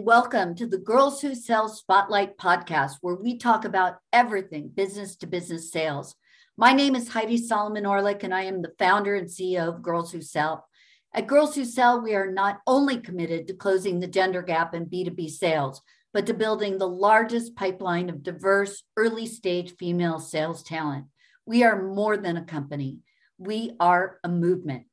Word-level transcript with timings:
and 0.00 0.06
welcome 0.06 0.54
to 0.54 0.66
the 0.66 0.78
Girls 0.78 1.20
Who 1.20 1.34
Sell 1.34 1.68
Spotlight 1.68 2.38
podcast, 2.38 2.92
where 3.02 3.16
we 3.16 3.36
talk 3.36 3.66
about 3.66 3.98
everything 4.14 4.68
business 4.68 5.14
to 5.16 5.26
business 5.26 5.70
sales. 5.70 6.14
My 6.56 6.72
name 6.72 6.96
is 6.96 7.10
Heidi 7.10 7.36
Solomon 7.36 7.84
Orlick, 7.84 8.24
and 8.24 8.32
I 8.32 8.44
am 8.44 8.62
the 8.62 8.72
founder 8.78 9.14
and 9.14 9.28
CEO 9.28 9.68
of 9.68 9.82
Girls 9.82 10.10
Who 10.10 10.22
Sell. 10.22 10.66
At 11.12 11.26
Girls 11.26 11.54
Who 11.54 11.66
Sell, 11.66 12.00
we 12.00 12.14
are 12.14 12.32
not 12.32 12.60
only 12.66 12.96
committed 12.96 13.46
to 13.48 13.52
closing 13.52 14.00
the 14.00 14.06
gender 14.06 14.40
gap 14.40 14.74
in 14.74 14.86
B2B 14.86 15.28
sales, 15.28 15.82
but 16.14 16.24
to 16.28 16.32
building 16.32 16.78
the 16.78 16.88
largest 16.88 17.54
pipeline 17.54 18.08
of 18.08 18.22
diverse 18.22 18.82
early 18.96 19.26
stage 19.26 19.76
female 19.76 20.18
sales 20.18 20.62
talent. 20.62 21.04
We 21.44 21.62
are 21.62 21.82
more 21.82 22.16
than 22.16 22.38
a 22.38 22.44
company, 22.44 23.00
we 23.36 23.72
are 23.78 24.18
a 24.24 24.30
movement. 24.30 24.84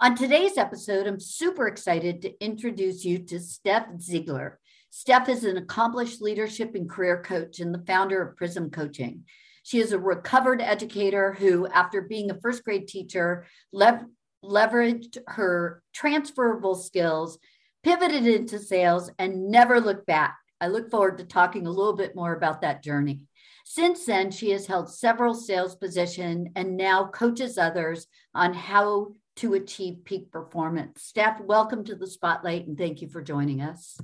On 0.00 0.14
today's 0.14 0.56
episode, 0.56 1.08
I'm 1.08 1.18
super 1.18 1.66
excited 1.66 2.22
to 2.22 2.44
introduce 2.44 3.04
you 3.04 3.18
to 3.18 3.40
Steph 3.40 3.88
Ziegler. 4.00 4.60
Steph 4.90 5.28
is 5.28 5.42
an 5.42 5.56
accomplished 5.56 6.22
leadership 6.22 6.76
and 6.76 6.88
career 6.88 7.20
coach 7.20 7.58
and 7.58 7.74
the 7.74 7.82
founder 7.84 8.22
of 8.22 8.36
Prizm 8.36 8.72
Coaching. 8.72 9.24
She 9.64 9.80
is 9.80 9.90
a 9.90 9.98
recovered 9.98 10.62
educator 10.62 11.32
who, 11.32 11.66
after 11.66 12.00
being 12.00 12.30
a 12.30 12.40
first 12.40 12.62
grade 12.62 12.86
teacher, 12.86 13.46
lev- 13.72 14.04
leveraged 14.44 15.18
her 15.26 15.82
transferable 15.92 16.76
skills, 16.76 17.36
pivoted 17.82 18.24
into 18.24 18.60
sales, 18.60 19.10
and 19.18 19.50
never 19.50 19.80
looked 19.80 20.06
back. 20.06 20.36
I 20.60 20.68
look 20.68 20.92
forward 20.92 21.18
to 21.18 21.24
talking 21.24 21.66
a 21.66 21.72
little 21.72 21.96
bit 21.96 22.14
more 22.14 22.34
about 22.34 22.60
that 22.60 22.84
journey. 22.84 23.22
Since 23.64 24.06
then, 24.06 24.30
she 24.30 24.50
has 24.50 24.66
held 24.66 24.94
several 24.94 25.34
sales 25.34 25.74
positions 25.74 26.50
and 26.54 26.76
now 26.76 27.08
coaches 27.08 27.58
others 27.58 28.06
on 28.32 28.54
how 28.54 29.14
to 29.38 29.54
achieve 29.54 30.04
peak 30.04 30.32
performance. 30.32 31.02
Steph, 31.02 31.40
welcome 31.40 31.84
to 31.84 31.94
the 31.94 32.08
spotlight 32.08 32.66
and 32.66 32.76
thank 32.76 33.00
you 33.00 33.08
for 33.08 33.22
joining 33.22 33.60
us. 33.60 34.00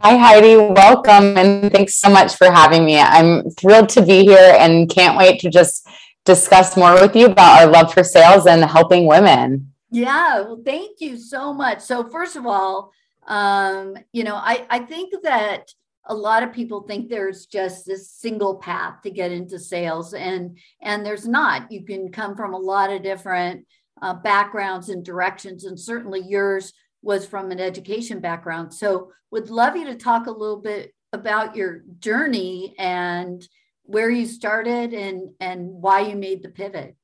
Hi, 0.00 0.16
Heidi. 0.16 0.56
Welcome. 0.56 1.38
And 1.38 1.72
thanks 1.72 1.94
so 1.96 2.10
much 2.10 2.34
for 2.34 2.50
having 2.50 2.84
me. 2.84 2.98
I'm 2.98 3.48
thrilled 3.50 3.88
to 3.90 4.02
be 4.02 4.24
here 4.24 4.56
and 4.58 4.90
can't 4.90 5.16
wait 5.16 5.40
to 5.40 5.50
just 5.50 5.88
discuss 6.24 6.76
more 6.76 6.94
with 6.94 7.14
you 7.14 7.26
about 7.26 7.62
our 7.62 7.70
love 7.70 7.94
for 7.94 8.02
sales 8.02 8.46
and 8.46 8.64
helping 8.64 9.06
women. 9.06 9.72
Yeah, 9.92 10.40
well, 10.40 10.60
thank 10.64 11.00
you 11.00 11.16
so 11.16 11.54
much. 11.54 11.80
So, 11.80 12.10
first 12.10 12.34
of 12.34 12.44
all, 12.44 12.90
um, 13.28 13.96
you 14.12 14.24
know, 14.24 14.34
I, 14.34 14.66
I 14.68 14.80
think 14.80 15.14
that 15.22 15.72
a 16.06 16.14
lot 16.14 16.42
of 16.42 16.52
people 16.52 16.82
think 16.82 17.08
there's 17.08 17.46
just 17.46 17.86
this 17.86 18.10
single 18.10 18.56
path 18.56 19.02
to 19.02 19.10
get 19.10 19.32
into 19.32 19.58
sales 19.58 20.14
and 20.14 20.56
and 20.80 21.04
there's 21.04 21.26
not 21.26 21.72
you 21.72 21.84
can 21.84 22.12
come 22.12 22.36
from 22.36 22.54
a 22.54 22.58
lot 22.58 22.92
of 22.92 23.02
different 23.02 23.66
uh, 24.02 24.14
backgrounds 24.14 24.88
and 24.88 25.04
directions, 25.04 25.64
and 25.64 25.78
certainly 25.78 26.20
yours 26.20 26.72
was 27.02 27.26
from 27.26 27.50
an 27.50 27.60
education 27.60 28.20
background. 28.20 28.72
So, 28.74 29.12
would 29.30 29.50
love 29.50 29.76
you 29.76 29.84
to 29.86 29.96
talk 29.96 30.26
a 30.26 30.30
little 30.30 30.60
bit 30.60 30.94
about 31.12 31.56
your 31.56 31.82
journey 31.98 32.74
and 32.78 33.46
where 33.86 34.10
you 34.10 34.26
started 34.26 34.92
and 34.92 35.30
and 35.40 35.70
why 35.70 36.00
you 36.00 36.16
made 36.16 36.42
the 36.42 36.48
pivot. 36.48 36.96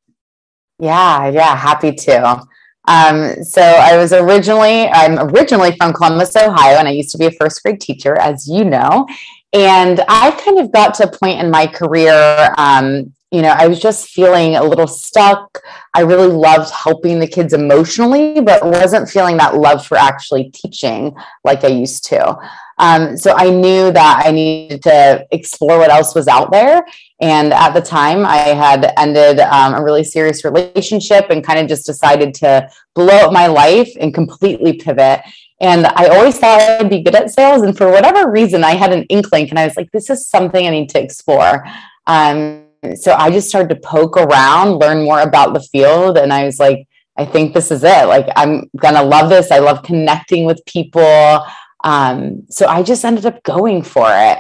Yeah, 0.79 1.29
yeah, 1.29 1.57
happy 1.57 1.93
to. 1.93 2.43
Um, 2.89 3.45
so 3.45 3.63
I 3.63 3.97
was 3.97 4.13
originally 4.13 4.89
I'm 4.89 5.19
originally 5.19 5.77
from 5.77 5.93
Columbus, 5.93 6.35
Ohio, 6.37 6.77
and 6.79 6.89
I 6.89 6.93
used 6.93 7.11
to 7.11 7.19
be 7.19 7.27
a 7.27 7.31
first 7.31 7.63
grade 7.63 7.81
teacher, 7.81 8.19
as 8.19 8.49
you 8.49 8.65
know. 8.65 9.07
And 9.53 10.01
I 10.09 10.31
kind 10.45 10.59
of 10.59 10.73
got 10.73 10.95
to 10.95 11.05
a 11.05 11.19
point 11.19 11.41
in 11.41 11.51
my 11.51 11.67
career 11.67 12.55
um, 12.59 13.13
you 13.33 13.41
know, 13.41 13.49
I 13.49 13.67
was 13.67 13.81
just 13.81 14.11
feeling 14.11 14.57
a 14.57 14.63
little 14.63 14.87
stuck. 14.87 15.63
I 15.95 16.01
really 16.01 16.29
loved 16.29 16.71
helping 16.71 17.19
the 17.19 17.27
kids 17.27 17.55
emotionally, 17.55 18.43
but 18.43 18.63
wasn't 18.63 19.09
feeling 19.09 19.39
that 19.39 19.57
love 19.57 19.87
for 19.87 19.97
actually 19.97 20.51
teaching 20.51 21.17
like 21.43 21.65
I 21.65 21.69
used 21.69 22.05
to. 22.07 22.37
Um, 22.79 23.17
so 23.17 23.35
I 23.35 23.49
knew 23.49 23.91
that 23.91 24.23
I 24.27 24.33
needed 24.33 24.83
to 24.83 25.27
explore 25.31 25.79
what 25.79 25.91
else 25.91 26.15
was 26.15 26.29
out 26.29 26.53
there. 26.53 26.85
And 27.23 27.55
at 27.55 27.73
the 27.73 27.81
time, 27.81 28.27
I 28.27 28.37
had 28.37 28.93
ended 28.99 29.41
um, 29.41 29.73
a 29.73 29.83
really 29.83 30.05
serious 30.05 30.45
relationship 30.45 31.31
and 31.31 31.43
kind 31.43 31.59
of 31.59 31.69
just 31.69 31.87
decided 31.87 32.35
to 32.35 32.69
blow 32.95 33.17
up 33.17 33.33
my 33.33 33.47
life 33.47 33.91
and 33.99 34.13
completely 34.13 34.75
pivot. 34.75 35.21
And 35.61 35.87
I 35.87 36.09
always 36.09 36.39
thought 36.39 36.61
I'd 36.61 36.91
be 36.91 37.03
good 37.03 37.15
at 37.15 37.31
sales. 37.31 37.63
And 37.63 37.75
for 37.79 37.91
whatever 37.91 38.31
reason, 38.31 38.63
I 38.63 38.75
had 38.75 38.93
an 38.93 39.05
inkling 39.05 39.49
and 39.49 39.59
I 39.59 39.65
was 39.65 39.77
like, 39.77 39.91
this 39.93 40.11
is 40.11 40.29
something 40.29 40.67
I 40.67 40.71
need 40.71 40.91
to 40.91 41.01
explore. 41.01 41.65
Um, 42.07 42.65
so 42.97 43.13
I 43.13 43.31
just 43.31 43.49
started 43.49 43.69
to 43.75 43.81
poke 43.81 44.17
around, 44.17 44.79
learn 44.79 45.05
more 45.05 45.21
about 45.21 45.55
the 45.55 45.61
field. 45.61 46.19
And 46.19 46.33
I 46.33 46.45
was 46.45 46.59
like, 46.59 46.89
I 47.17 47.25
think 47.25 47.55
this 47.55 47.71
is 47.71 47.85
it. 47.85 48.07
Like, 48.07 48.27
I'm 48.37 48.71
going 48.77 48.95
to 48.95 49.03
love 49.03 49.31
this. 49.31 49.51
I 49.51 49.59
love 49.59 49.83
connecting 49.83 50.45
with 50.45 50.65
people. 50.67 51.45
Um, 51.85 52.45
so 52.49 52.67
I 52.67 52.83
just 52.83 53.05
ended 53.05 53.27
up 53.27 53.43
going 53.45 53.83
for 53.83 54.09
it. 54.09 54.39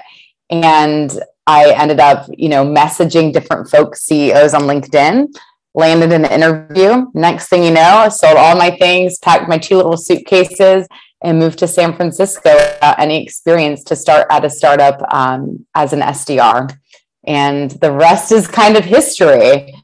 And 0.50 1.20
I 1.46 1.72
ended 1.72 2.00
up, 2.00 2.26
you 2.36 2.48
know, 2.48 2.64
messaging 2.64 3.32
different 3.32 3.68
folks, 3.68 4.02
CEOs 4.02 4.54
on 4.54 4.62
LinkedIn, 4.62 5.28
landed 5.74 6.12
an 6.12 6.24
interview. 6.24 7.06
Next 7.14 7.48
thing 7.48 7.64
you 7.64 7.70
know, 7.70 7.80
I 7.80 8.08
sold 8.08 8.36
all 8.36 8.56
my 8.56 8.70
things, 8.70 9.18
packed 9.18 9.48
my 9.48 9.58
two 9.58 9.76
little 9.76 9.96
suitcases, 9.96 10.86
and 11.22 11.38
moved 11.38 11.58
to 11.60 11.68
San 11.68 11.94
Francisco 11.94 12.54
without 12.54 12.98
any 12.98 13.22
experience 13.22 13.84
to 13.84 13.96
start 13.96 14.26
at 14.30 14.44
a 14.44 14.50
startup 14.50 15.00
um, 15.12 15.64
as 15.74 15.92
an 15.92 16.00
SDR 16.00 16.76
and 17.24 17.70
the 17.70 17.92
rest 17.92 18.32
is 18.32 18.48
kind 18.48 18.76
of 18.76 18.84
history. 18.84 19.74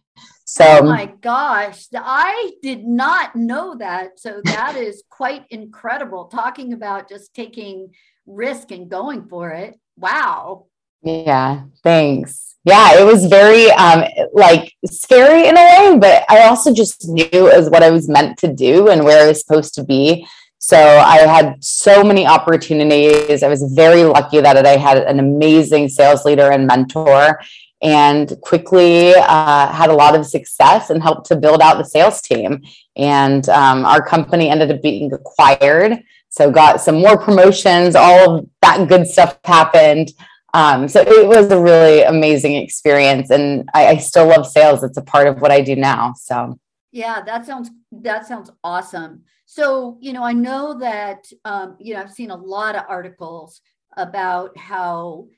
So, 0.44 0.64
oh 0.64 0.82
my 0.82 1.12
gosh, 1.20 1.86
I 1.94 2.52
did 2.62 2.84
not 2.84 3.36
know 3.36 3.74
that. 3.76 4.18
So, 4.18 4.40
that 4.44 4.76
is 4.76 5.02
quite 5.10 5.44
incredible. 5.50 6.24
Talking 6.24 6.72
about 6.72 7.08
just 7.08 7.34
taking 7.34 7.90
risk 8.26 8.70
and 8.70 8.88
going 8.88 9.28
for 9.28 9.50
it. 9.50 9.78
Wow. 9.96 10.66
Yeah, 11.02 11.64
thanks. 11.82 12.56
Yeah, 12.64 13.00
it 13.00 13.04
was 13.04 13.26
very 13.26 13.70
um 13.72 14.04
like 14.32 14.72
scary 14.86 15.48
in 15.48 15.56
a 15.56 15.60
way, 15.60 15.98
but 15.98 16.24
I 16.28 16.48
also 16.48 16.74
just 16.74 17.08
knew 17.08 17.50
as 17.50 17.70
what 17.70 17.82
I 17.82 17.90
was 17.90 18.08
meant 18.08 18.38
to 18.38 18.52
do 18.52 18.88
and 18.88 19.04
where 19.04 19.24
I 19.24 19.28
was 19.28 19.40
supposed 19.40 19.74
to 19.74 19.84
be. 19.84 20.26
So 20.58 20.76
I 20.76 21.18
had 21.18 21.62
so 21.62 22.02
many 22.02 22.26
opportunities. 22.26 23.42
I 23.42 23.48
was 23.48 23.62
very 23.74 24.04
lucky 24.04 24.40
that 24.40 24.66
I 24.66 24.76
had 24.76 24.98
an 24.98 25.18
amazing 25.18 25.88
sales 25.88 26.24
leader 26.24 26.50
and 26.50 26.66
mentor 26.66 27.40
and 27.80 28.36
quickly 28.42 29.14
uh, 29.14 29.72
had 29.72 29.88
a 29.88 29.94
lot 29.94 30.16
of 30.16 30.26
success 30.26 30.90
and 30.90 31.02
helped 31.02 31.26
to 31.28 31.36
build 31.36 31.60
out 31.62 31.78
the 31.78 31.84
sales 31.84 32.20
team. 32.20 32.62
And 32.96 33.48
um, 33.48 33.84
our 33.84 34.04
company 34.04 34.50
ended 34.50 34.72
up 34.72 34.82
being 34.82 35.12
acquired. 35.12 36.02
So 36.30 36.50
got 36.50 36.80
some 36.80 36.96
more 36.96 37.16
promotions, 37.16 37.94
all 37.94 38.38
of 38.38 38.46
that 38.60 38.88
good 38.88 39.06
stuff 39.06 39.38
happened. 39.44 40.10
Um, 40.54 40.88
so 40.88 41.00
it 41.00 41.26
was 41.26 41.50
a 41.50 41.60
really 41.60 42.02
amazing 42.02 42.56
experience. 42.56 43.30
And 43.30 43.68
I, 43.74 43.86
I 43.86 43.96
still 43.96 44.26
love 44.26 44.46
sales. 44.46 44.82
It's 44.82 44.98
a 44.98 45.02
part 45.02 45.28
of 45.28 45.40
what 45.40 45.50
I 45.50 45.60
do 45.60 45.76
now. 45.76 46.14
So 46.14 46.58
yeah, 46.90 47.22
that 47.22 47.46
sounds 47.46 47.70
that 47.92 48.26
sounds 48.26 48.50
awesome. 48.64 49.24
So, 49.50 49.96
you 50.02 50.12
know, 50.12 50.22
I 50.22 50.34
know 50.34 50.78
that, 50.80 51.24
um, 51.46 51.78
you 51.80 51.94
know, 51.94 52.02
I've 52.02 52.12
seen 52.12 52.30
a 52.30 52.36
lot 52.36 52.76
of 52.76 52.84
articles 52.86 53.62
about 53.96 54.58
how 54.58 55.28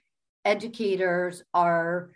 educators 0.44 1.44
are 1.54 2.10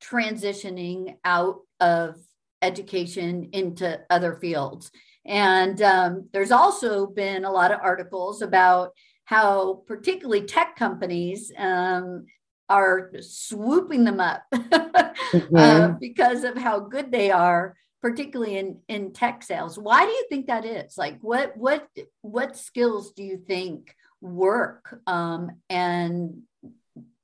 transitioning 0.00 1.16
out 1.24 1.62
of 1.80 2.14
education 2.62 3.48
into 3.52 3.98
other 4.10 4.36
fields. 4.36 4.92
And 5.24 5.82
um, 5.82 6.28
there's 6.32 6.52
also 6.52 7.08
been 7.08 7.44
a 7.44 7.50
lot 7.50 7.72
of 7.72 7.80
articles 7.82 8.40
about 8.40 8.92
how, 9.24 9.82
particularly 9.88 10.42
tech 10.42 10.76
companies, 10.76 11.50
um, 11.58 12.26
are 12.68 13.10
swooping 13.20 14.04
them 14.04 14.20
up 14.20 14.44
mm-hmm. 14.54 15.56
uh, 15.56 15.88
because 15.98 16.44
of 16.44 16.56
how 16.56 16.78
good 16.78 17.10
they 17.10 17.32
are 17.32 17.74
particularly 18.06 18.56
in 18.56 18.78
in 18.86 19.12
tech 19.12 19.42
sales 19.42 19.76
why 19.76 20.04
do 20.04 20.12
you 20.12 20.26
think 20.28 20.46
that 20.46 20.64
is? 20.64 20.96
Like 20.96 21.18
what 21.22 21.56
what 21.56 21.88
what 22.22 22.56
skills 22.56 23.10
do 23.10 23.24
you 23.24 23.36
think 23.36 23.96
work 24.20 25.00
um, 25.08 25.50
and 25.68 26.42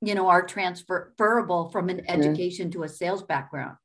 you 0.01 0.13
know 0.13 0.27
are 0.27 0.45
transferable 0.45 1.69
from 1.69 1.87
an 1.87 1.99
mm-hmm. 1.99 2.21
education 2.21 2.69
to 2.71 2.83
a 2.83 2.89
sales 2.89 3.23
background? 3.23 3.77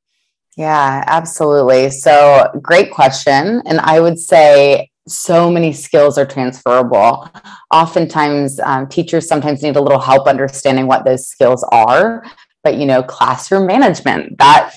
Yeah 0.57 1.05
absolutely. 1.07 1.89
So 1.89 2.51
great 2.61 2.91
question 2.91 3.61
and 3.65 3.79
i 3.79 4.01
would 4.01 4.19
say 4.19 4.89
so 5.07 5.49
many 5.49 5.71
skills 5.73 6.17
are 6.19 6.25
transferable. 6.25 7.27
Oftentimes 7.71 8.59
um, 8.59 8.87
teachers 8.87 9.27
sometimes 9.27 9.63
need 9.63 9.77
a 9.77 9.81
little 9.81 9.99
help 9.99 10.27
understanding 10.27 10.85
what 10.85 11.05
those 11.05 11.27
skills 11.27 11.63
are 11.71 12.25
but 12.63 12.75
you 12.75 12.85
know 12.85 13.01
classroom 13.01 13.65
management 13.65 14.37
that 14.37 14.75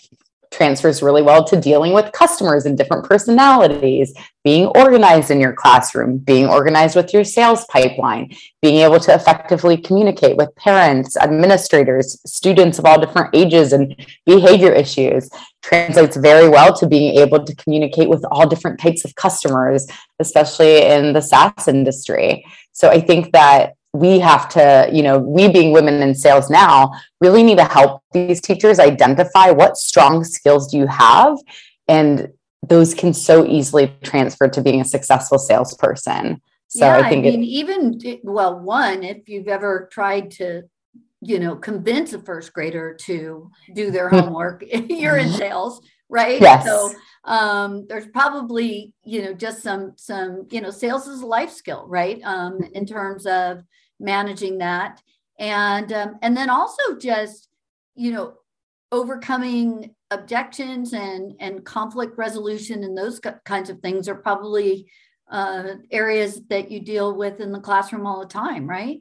transfers 0.52 1.02
really 1.02 1.22
well 1.22 1.42
to 1.44 1.60
dealing 1.60 1.92
with 1.92 2.12
customers 2.12 2.66
and 2.66 2.76
different 2.78 3.04
personalities, 3.04 4.12
being 4.44 4.66
organized 4.66 5.30
in 5.30 5.40
your 5.40 5.52
classroom, 5.52 6.18
being 6.18 6.46
organized 6.46 6.94
with 6.94 7.12
your 7.12 7.24
sales 7.24 7.64
pipeline, 7.70 8.30
being 8.60 8.80
able 8.80 9.00
to 9.00 9.14
effectively 9.14 9.76
communicate 9.76 10.36
with 10.36 10.54
parents, 10.56 11.16
administrators, 11.16 12.20
students 12.26 12.78
of 12.78 12.84
all 12.84 13.00
different 13.00 13.34
ages 13.34 13.72
and 13.72 13.96
behavior 14.26 14.72
issues 14.72 15.30
translates 15.62 16.16
very 16.16 16.48
well 16.48 16.76
to 16.76 16.86
being 16.86 17.18
able 17.18 17.44
to 17.44 17.54
communicate 17.56 18.08
with 18.08 18.24
all 18.30 18.48
different 18.48 18.78
types 18.78 19.04
of 19.04 19.14
customers, 19.14 19.86
especially 20.18 20.84
in 20.84 21.12
the 21.12 21.22
SaaS 21.22 21.68
industry. 21.68 22.44
So 22.72 22.88
I 22.88 23.00
think 23.00 23.32
that 23.32 23.74
we 23.92 24.18
have 24.20 24.48
to, 24.50 24.88
you 24.92 25.02
know, 25.02 25.18
we 25.18 25.48
being 25.48 25.72
women 25.72 26.02
in 26.02 26.14
sales 26.14 26.48
now, 26.48 26.92
really 27.20 27.42
need 27.42 27.58
to 27.58 27.64
help 27.64 28.02
these 28.12 28.40
teachers 28.40 28.78
identify 28.78 29.50
what 29.50 29.76
strong 29.76 30.24
skills 30.24 30.70
do 30.70 30.78
you 30.78 30.86
have. 30.86 31.36
And 31.88 32.28
those 32.66 32.94
can 32.94 33.12
so 33.12 33.44
easily 33.44 33.92
transfer 34.02 34.48
to 34.48 34.60
being 34.62 34.80
a 34.80 34.84
successful 34.84 35.38
salesperson. 35.38 36.40
So 36.68 36.86
yeah, 36.86 36.98
I 36.98 37.08
think 37.10 37.26
I 37.26 37.30
mean, 37.30 37.42
it, 37.42 37.46
even 37.46 38.00
well, 38.22 38.58
one, 38.58 39.02
if 39.02 39.28
you've 39.28 39.48
ever 39.48 39.90
tried 39.92 40.30
to, 40.32 40.62
you 41.20 41.38
know, 41.38 41.54
convince 41.56 42.14
a 42.14 42.18
first 42.18 42.52
grader 42.54 42.94
to 43.02 43.50
do 43.74 43.90
their 43.90 44.08
homework, 44.10 44.64
you're 44.70 45.18
in 45.18 45.28
mm-hmm. 45.28 45.36
sales, 45.36 45.82
right? 46.12 46.40
Yes. 46.40 46.64
So 46.64 46.92
um, 47.24 47.86
there's 47.88 48.06
probably, 48.06 48.94
you 49.02 49.22
know, 49.22 49.32
just 49.32 49.62
some 49.62 49.94
some, 49.96 50.46
you 50.50 50.60
know, 50.60 50.70
sales 50.70 51.08
is 51.08 51.22
a 51.22 51.26
life 51.26 51.50
skill, 51.50 51.86
right? 51.88 52.20
Um, 52.22 52.60
in 52.74 52.86
terms 52.86 53.26
of 53.26 53.64
managing 53.98 54.58
that 54.58 55.02
and 55.38 55.92
um, 55.92 56.18
and 56.22 56.36
then 56.36 56.50
also 56.50 56.96
just 57.00 57.48
you 57.94 58.12
know 58.12 58.34
overcoming 58.90 59.94
objections 60.10 60.92
and 60.92 61.34
and 61.40 61.64
conflict 61.64 62.16
resolution 62.18 62.84
and 62.84 62.96
those 62.96 63.20
kinds 63.44 63.70
of 63.70 63.80
things 63.80 64.08
are 64.08 64.14
probably 64.14 64.86
uh, 65.30 65.74
areas 65.90 66.42
that 66.48 66.70
you 66.70 66.80
deal 66.80 67.16
with 67.16 67.40
in 67.40 67.52
the 67.52 67.60
classroom 67.60 68.06
all 68.06 68.20
the 68.20 68.26
time 68.26 68.68
right 68.68 69.00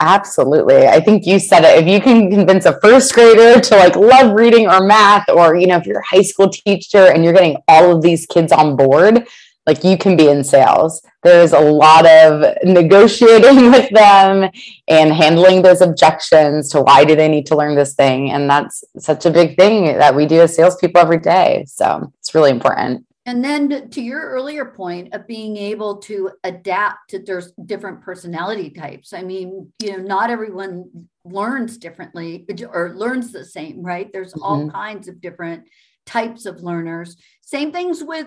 absolutely. 0.00 0.86
I 0.86 1.00
think 1.00 1.26
you 1.26 1.38
said 1.38 1.64
it. 1.64 1.82
If 1.82 1.88
you 1.88 2.00
can 2.00 2.30
convince 2.30 2.64
a 2.66 2.80
first 2.80 3.14
grader 3.14 3.60
to 3.60 3.76
like 3.76 3.96
love 3.96 4.34
reading 4.34 4.66
or 4.68 4.84
math 4.84 5.28
or 5.28 5.54
you 5.56 5.66
know 5.66 5.76
if 5.76 5.86
you're 5.86 6.00
a 6.00 6.06
high 6.06 6.22
school 6.22 6.48
teacher 6.48 7.12
and 7.12 7.22
you're 7.22 7.32
getting 7.32 7.56
all 7.68 7.94
of 7.94 8.02
these 8.02 8.26
kids 8.26 8.52
on 8.52 8.76
board 8.76 9.26
like 9.66 9.84
you 9.84 9.96
can 9.96 10.16
be 10.16 10.28
in 10.28 10.42
sales. 10.42 11.02
There's 11.22 11.52
a 11.52 11.60
lot 11.60 12.06
of 12.06 12.56
negotiating 12.64 13.70
with 13.70 13.90
them 13.90 14.50
and 14.88 15.12
handling 15.12 15.62
those 15.62 15.80
objections 15.80 16.70
to 16.70 16.80
why 16.80 17.04
do 17.04 17.14
they 17.14 17.28
need 17.28 17.46
to 17.46 17.56
learn 17.56 17.76
this 17.76 17.94
thing. 17.94 18.30
And 18.30 18.48
that's 18.48 18.82
such 18.98 19.26
a 19.26 19.30
big 19.30 19.56
thing 19.56 19.84
that 19.98 20.14
we 20.14 20.26
do 20.26 20.40
as 20.40 20.56
salespeople 20.56 21.00
every 21.00 21.18
day. 21.18 21.64
So 21.68 22.12
it's 22.18 22.34
really 22.34 22.50
important 22.50 23.06
and 23.30 23.44
then 23.44 23.88
to 23.90 24.02
your 24.02 24.20
earlier 24.20 24.64
point 24.64 25.14
of 25.14 25.28
being 25.28 25.56
able 25.56 25.98
to 25.98 26.32
adapt 26.42 27.10
to 27.10 27.20
there's 27.20 27.52
different 27.64 28.02
personality 28.02 28.70
types. 28.70 29.12
I 29.12 29.22
mean 29.22 29.72
you 29.80 29.96
know 29.96 30.02
not 30.02 30.30
everyone 30.30 31.08
learns 31.24 31.78
differently 31.78 32.44
or 32.72 32.92
learns 32.96 33.30
the 33.30 33.44
same 33.44 33.82
right? 33.82 34.12
There's 34.12 34.34
mm-hmm. 34.34 34.42
all 34.42 34.70
kinds 34.70 35.06
of 35.06 35.20
different 35.20 35.68
types 36.06 36.44
of 36.44 36.62
learners. 36.62 37.16
Same 37.40 37.70
things 37.70 38.02
with 38.02 38.26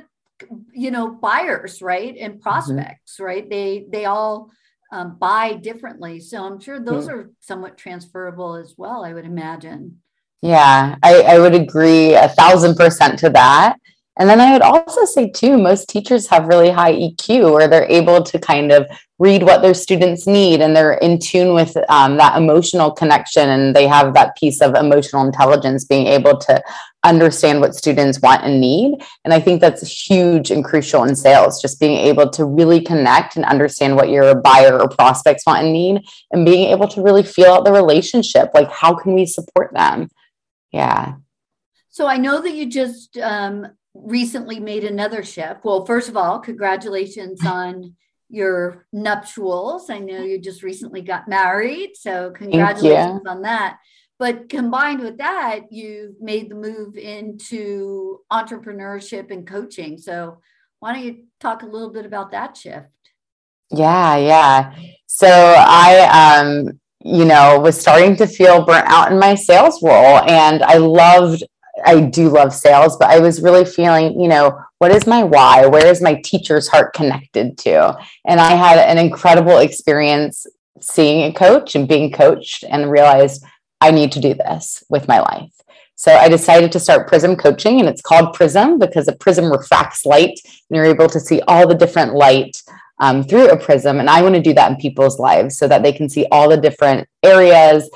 you 0.72 0.92
know 0.92 1.12
buyers 1.12 1.82
right 1.82 2.16
and 2.18 2.36
mm-hmm. 2.36 2.42
prospects 2.42 3.16
mm-hmm. 3.16 3.24
right? 3.26 3.50
They 3.50 3.86
they 3.92 4.06
all 4.06 4.52
um, 4.94 5.18
buy 5.20 5.56
differently. 5.56 6.22
So 6.22 6.46
i'm 6.46 6.62
sure 6.62 6.80
those 6.80 7.10
are 7.10 7.30
somewhat 7.42 7.78
transferable 7.78 8.56
as 8.56 8.76
well 8.78 9.04
i 9.04 9.12
would 9.12 9.26
imagine. 9.26 10.00
Yeah 10.42 10.96
I, 11.04 11.22
I 11.24 11.40
would 11.40 11.56
agree 11.56 12.14
a 12.14 12.30
thousand 12.30 12.76
percent 12.76 13.20
to 13.20 13.30
that 13.32 13.78
and 14.19 14.30
then 14.30 14.39
I 14.39 14.54
would 14.54 14.62
also 14.62 15.06
say, 15.06 15.30
too, 15.30 15.57
most 15.57 15.89
teachers 15.89 16.27
have 16.27 16.48
really 16.48 16.69
high 16.69 16.94
EQ 16.94 17.50
or 17.50 17.68
they're 17.68 17.89
able 17.89 18.21
to 18.21 18.38
kind 18.38 18.71
of 18.71 18.86
read 19.18 19.42
what 19.42 19.63
their 19.63 19.74
students 19.74 20.27
need 20.27 20.62
and 20.62 20.75
they're 20.75 20.94
in 20.94 21.18
tune 21.18 21.56
with 21.56 21.75
um, 21.89 22.18
that 22.18 22.38
emotional 22.38 22.92
connection 22.92 23.50
and 23.50 23.75
they 23.75 23.88
have 23.88 24.13
that 24.13 24.36
piece 24.38 24.62
of 24.62 24.75
emotional 24.75 25.25
intelligence, 25.25 25.86
being 25.86 26.06
able 26.06 26.38
to 26.38 26.62
understand 27.04 27.60
what 27.60 27.74
students 27.74 28.19
want 28.21 28.44
and 28.44 28.62
need. 28.62 29.01
And 29.25 29.33
I 29.33 29.39
think 29.39 29.62
that's 29.62 30.07
huge 30.07 30.51
and 30.51 30.63
crucial 30.63 31.04
in 31.06 31.15
sales, 31.15 31.60
just 31.60 31.80
being 31.80 31.98
able 31.98 32.30
to 32.31 32.45
really 32.45 32.81
connect 32.81 33.36
and 33.36 33.45
understand 33.45 33.95
what 33.95 34.10
your 34.10 34.36
buyer 34.36 34.80
or 34.80 34.89
prospects 34.89 35.45
want 35.48 35.63
and 35.63 35.74
need 35.74 36.04
and 36.31 36.45
being 36.45 36.69
able 36.69 36.88
to 36.89 37.01
really 37.01 37.24
feel 37.24 37.54
out 37.54 37.65
the 37.65 37.71
relationship. 37.71 38.51
Like, 38.54 38.71
how 38.71 38.94
can 38.94 39.15
we 39.15 39.25
support 39.25 39.74
them? 39.74 40.10
Yeah. 40.71 41.15
So 41.89 42.07
I 42.07 42.18
know 42.18 42.42
that 42.42 42.54
you 42.54 42.68
just 42.68 43.18
um, 43.18 43.68
recently 43.94 44.60
made 44.60 44.84
another 44.84 45.24
shift. 45.24 45.63
Well, 45.63 45.86
first 45.86 46.10
of 46.10 46.18
all, 46.18 46.40
congratulations 46.40 47.40
on 47.45 47.95
your 48.30 48.86
nuptials. 48.92 49.90
I 49.90 50.00
know 50.00 50.24
you 50.24 50.40
just 50.40 50.63
recently 50.63 51.01
got 51.01 51.28
married, 51.28 51.92
so 51.95 52.31
congratulations 52.31 53.22
on 53.28 53.44
that. 53.44 53.78
But 54.19 54.50
combined 54.50 55.01
with 55.01 55.18
that, 55.18 55.72
you've 55.72 56.22
made 56.22 56.50
the 56.50 56.56
move 56.56 56.98
into 56.98 58.19
entrepreneurship 58.31 59.31
and 59.31 59.45
coaching. 59.45 59.98
So 59.98 60.39
why 60.80 60.94
don't 60.94 61.04
you 61.04 61.24
talk 61.39 61.63
a 61.63 61.68
little 61.68 61.89
bit 61.89 62.06
about 62.06 62.31
that 62.31 62.56
shift? 62.57 62.88
Yeah, 63.69 64.18
yeah. 64.18 64.75
So 65.07 65.28
I 65.28 66.39
um 66.39 66.80
you 67.04 67.25
know 67.25 67.60
was 67.60 67.80
starting 67.80 68.16
to 68.18 68.28
feel 68.28 68.66
burnt 68.66 68.88
out 68.88 69.12
in 69.12 69.19
my 69.19 69.36
sales 69.36 69.81
role 69.84 70.19
and 70.28 70.63
I 70.63 70.78
loved 70.78 71.44
I 71.86 72.02
do 72.02 72.30
love 72.30 72.54
sales, 72.54 72.98
but 72.98 73.10
I 73.10 73.20
was 73.20 73.42
really 73.42 73.66
feeling, 73.66 74.20
you 74.20 74.28
know, 74.28 74.60
what 74.80 74.92
is 74.92 75.08
my 75.08 75.24
why? 75.24 75.66
Where 75.66 75.86
is 75.86 76.02
my 76.02 76.16
teacher's 76.24 76.68
heart 76.68 76.94
connected 76.94 77.58
to? 77.60 77.98
And 78.26 78.40
I 78.40 78.52
had 78.52 78.80
an 78.80 78.98
incredible 78.98 79.58
experience 79.60 80.46
seeing 80.82 81.24
a 81.24 81.34
coach 81.34 81.76
and 81.76 81.88
being 81.88 82.12
coached 82.12 82.64
and 82.70 82.92
realized 82.92 83.44
I 83.80 83.92
need 83.92 84.12
to 84.14 84.20
do 84.20 84.34
this 84.34 84.84
with 84.90 85.08
my 85.08 85.20
life. 85.20 85.52
So 85.96 86.14
I 86.14 86.28
decided 86.28 86.72
to 86.72 86.80
start 86.80 87.10
Prizm 87.10 87.38
coaching, 87.38 87.80
and 87.80 87.88
it's 87.88 88.02
called 88.02 88.36
Prizm 88.36 88.80
because 88.80 89.08
a 89.08 89.16
prism 89.16 89.52
refracts 89.52 90.06
light, 90.06 90.40
and 90.44 90.76
you're 90.76 90.86
able 90.86 91.08
to 91.08 91.20
see 91.20 91.42
all 91.48 91.68
the 91.68 91.76
different 91.76 92.14
light 92.14 92.62
um, 93.00 93.24
through 93.24 93.50
a 93.50 93.58
prism. 93.58 94.00
And 94.00 94.10
I 94.10 94.22
want 94.22 94.36
to 94.36 94.42
do 94.42 94.54
that 94.54 94.72
in 94.72 94.78
people's 94.78 95.20
lives 95.20 95.58
so 95.58 95.68
that 95.68 95.84
they 95.84 95.94
can 95.94 96.10
see 96.10 96.26
all 96.32 96.50
the 96.50 96.58
different 96.58 97.08
areas, 97.22 97.90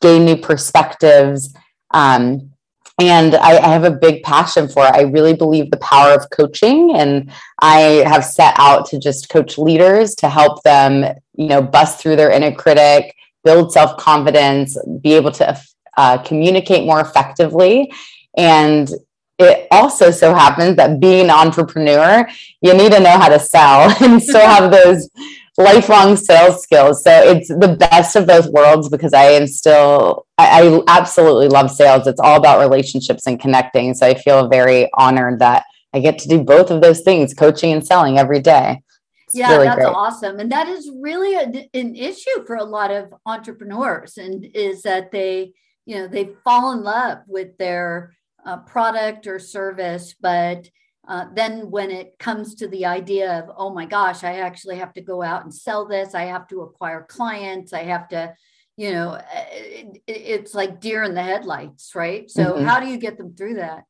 gain 0.00 0.24
new 0.24 0.36
perspectives. 0.36 1.54
Um, 1.92 2.52
and 2.98 3.34
I, 3.34 3.58
I, 3.58 3.68
have 3.68 3.84
a 3.84 3.90
big 3.90 4.22
passion 4.22 4.68
for 4.68 4.86
it. 4.86 4.94
I 4.94 5.02
really 5.02 5.34
believe 5.34 5.70
the 5.70 5.76
power 5.78 6.14
of 6.14 6.30
coaching, 6.30 6.96
and 6.96 7.30
I 7.60 8.02
have 8.06 8.24
set 8.24 8.54
out 8.56 8.86
to 8.90 8.98
just 8.98 9.28
coach 9.28 9.58
leaders 9.58 10.14
to 10.16 10.28
help 10.28 10.62
them, 10.62 11.04
you 11.34 11.48
know, 11.48 11.60
bust 11.60 12.00
through 12.00 12.16
their 12.16 12.30
inner 12.30 12.52
critic, 12.52 13.14
build 13.44 13.72
self 13.72 13.96
confidence, 13.98 14.78
be 15.02 15.14
able 15.14 15.32
to 15.32 15.60
uh, 15.98 16.18
communicate 16.18 16.86
more 16.86 17.00
effectively, 17.00 17.92
and 18.36 18.90
it 19.38 19.68
also 19.70 20.10
so 20.10 20.32
happens 20.34 20.76
that 20.76 20.98
being 20.98 21.24
an 21.24 21.30
entrepreneur, 21.30 22.26
you 22.62 22.72
need 22.72 22.92
to 22.92 23.00
know 23.00 23.18
how 23.18 23.28
to 23.28 23.38
sell 23.38 23.94
and 24.00 24.22
still 24.22 24.40
have 24.40 24.70
those 24.70 25.10
lifelong 25.58 26.16
sales 26.16 26.62
skills. 26.62 27.02
So 27.02 27.10
it's 27.10 27.48
the 27.48 27.76
best 27.78 28.16
of 28.16 28.26
both 28.26 28.46
worlds 28.50 28.88
because 28.88 29.14
I 29.14 29.24
am 29.24 29.46
still, 29.46 30.26
I, 30.38 30.62
I, 30.62 30.82
absolutely 30.88 31.48
love 31.48 31.70
sales. 31.70 32.06
It's 32.06 32.20
all 32.20 32.36
about 32.36 32.60
relationships 32.60 33.26
and 33.26 33.40
connecting. 33.40 33.94
So 33.94 34.06
I 34.06 34.14
feel 34.14 34.48
very 34.48 34.90
honored 34.94 35.38
that 35.40 35.64
I 35.94 36.00
get 36.00 36.18
to 36.20 36.28
do 36.28 36.42
both 36.42 36.70
of 36.70 36.82
those 36.82 37.00
things, 37.00 37.32
coaching 37.32 37.72
and 37.72 37.86
selling 37.86 38.18
every 38.18 38.40
day. 38.40 38.82
It's 39.26 39.34
yeah, 39.34 39.52
really 39.52 39.66
that's 39.66 39.76
great. 39.76 39.88
awesome. 39.88 40.38
And 40.38 40.52
that 40.52 40.68
is 40.68 40.90
really 41.00 41.34
a, 41.34 41.68
an 41.74 41.96
issue 41.96 42.44
for 42.46 42.56
a 42.56 42.64
lot 42.64 42.90
of 42.90 43.14
entrepreneurs 43.24 44.18
and 44.18 44.44
is 44.54 44.82
that 44.82 45.10
they, 45.10 45.54
you 45.86 45.96
know, 45.96 46.06
they 46.06 46.30
fall 46.44 46.72
in 46.72 46.82
love 46.82 47.18
with 47.26 47.56
their 47.56 48.14
uh, 48.44 48.58
product 48.58 49.26
or 49.26 49.38
service, 49.38 50.14
but 50.20 50.68
uh, 51.08 51.26
then 51.34 51.70
when 51.70 51.90
it 51.90 52.18
comes 52.18 52.54
to 52.54 52.68
the 52.68 52.84
idea 52.84 53.38
of 53.38 53.50
oh 53.56 53.72
my 53.72 53.86
gosh 53.86 54.24
i 54.24 54.38
actually 54.38 54.76
have 54.76 54.92
to 54.92 55.00
go 55.00 55.22
out 55.22 55.44
and 55.44 55.54
sell 55.54 55.86
this 55.86 56.14
i 56.14 56.22
have 56.22 56.46
to 56.48 56.62
acquire 56.62 57.06
clients 57.08 57.72
i 57.72 57.82
have 57.82 58.08
to 58.08 58.32
you 58.76 58.92
know 58.92 59.10
uh, 59.10 59.22
it, 59.50 60.02
it's 60.06 60.54
like 60.54 60.80
deer 60.80 61.02
in 61.02 61.14
the 61.14 61.22
headlights 61.22 61.94
right 61.94 62.30
so 62.30 62.54
mm-hmm. 62.54 62.64
how 62.64 62.80
do 62.80 62.86
you 62.86 62.96
get 62.96 63.18
them 63.18 63.34
through 63.34 63.54
that 63.54 63.84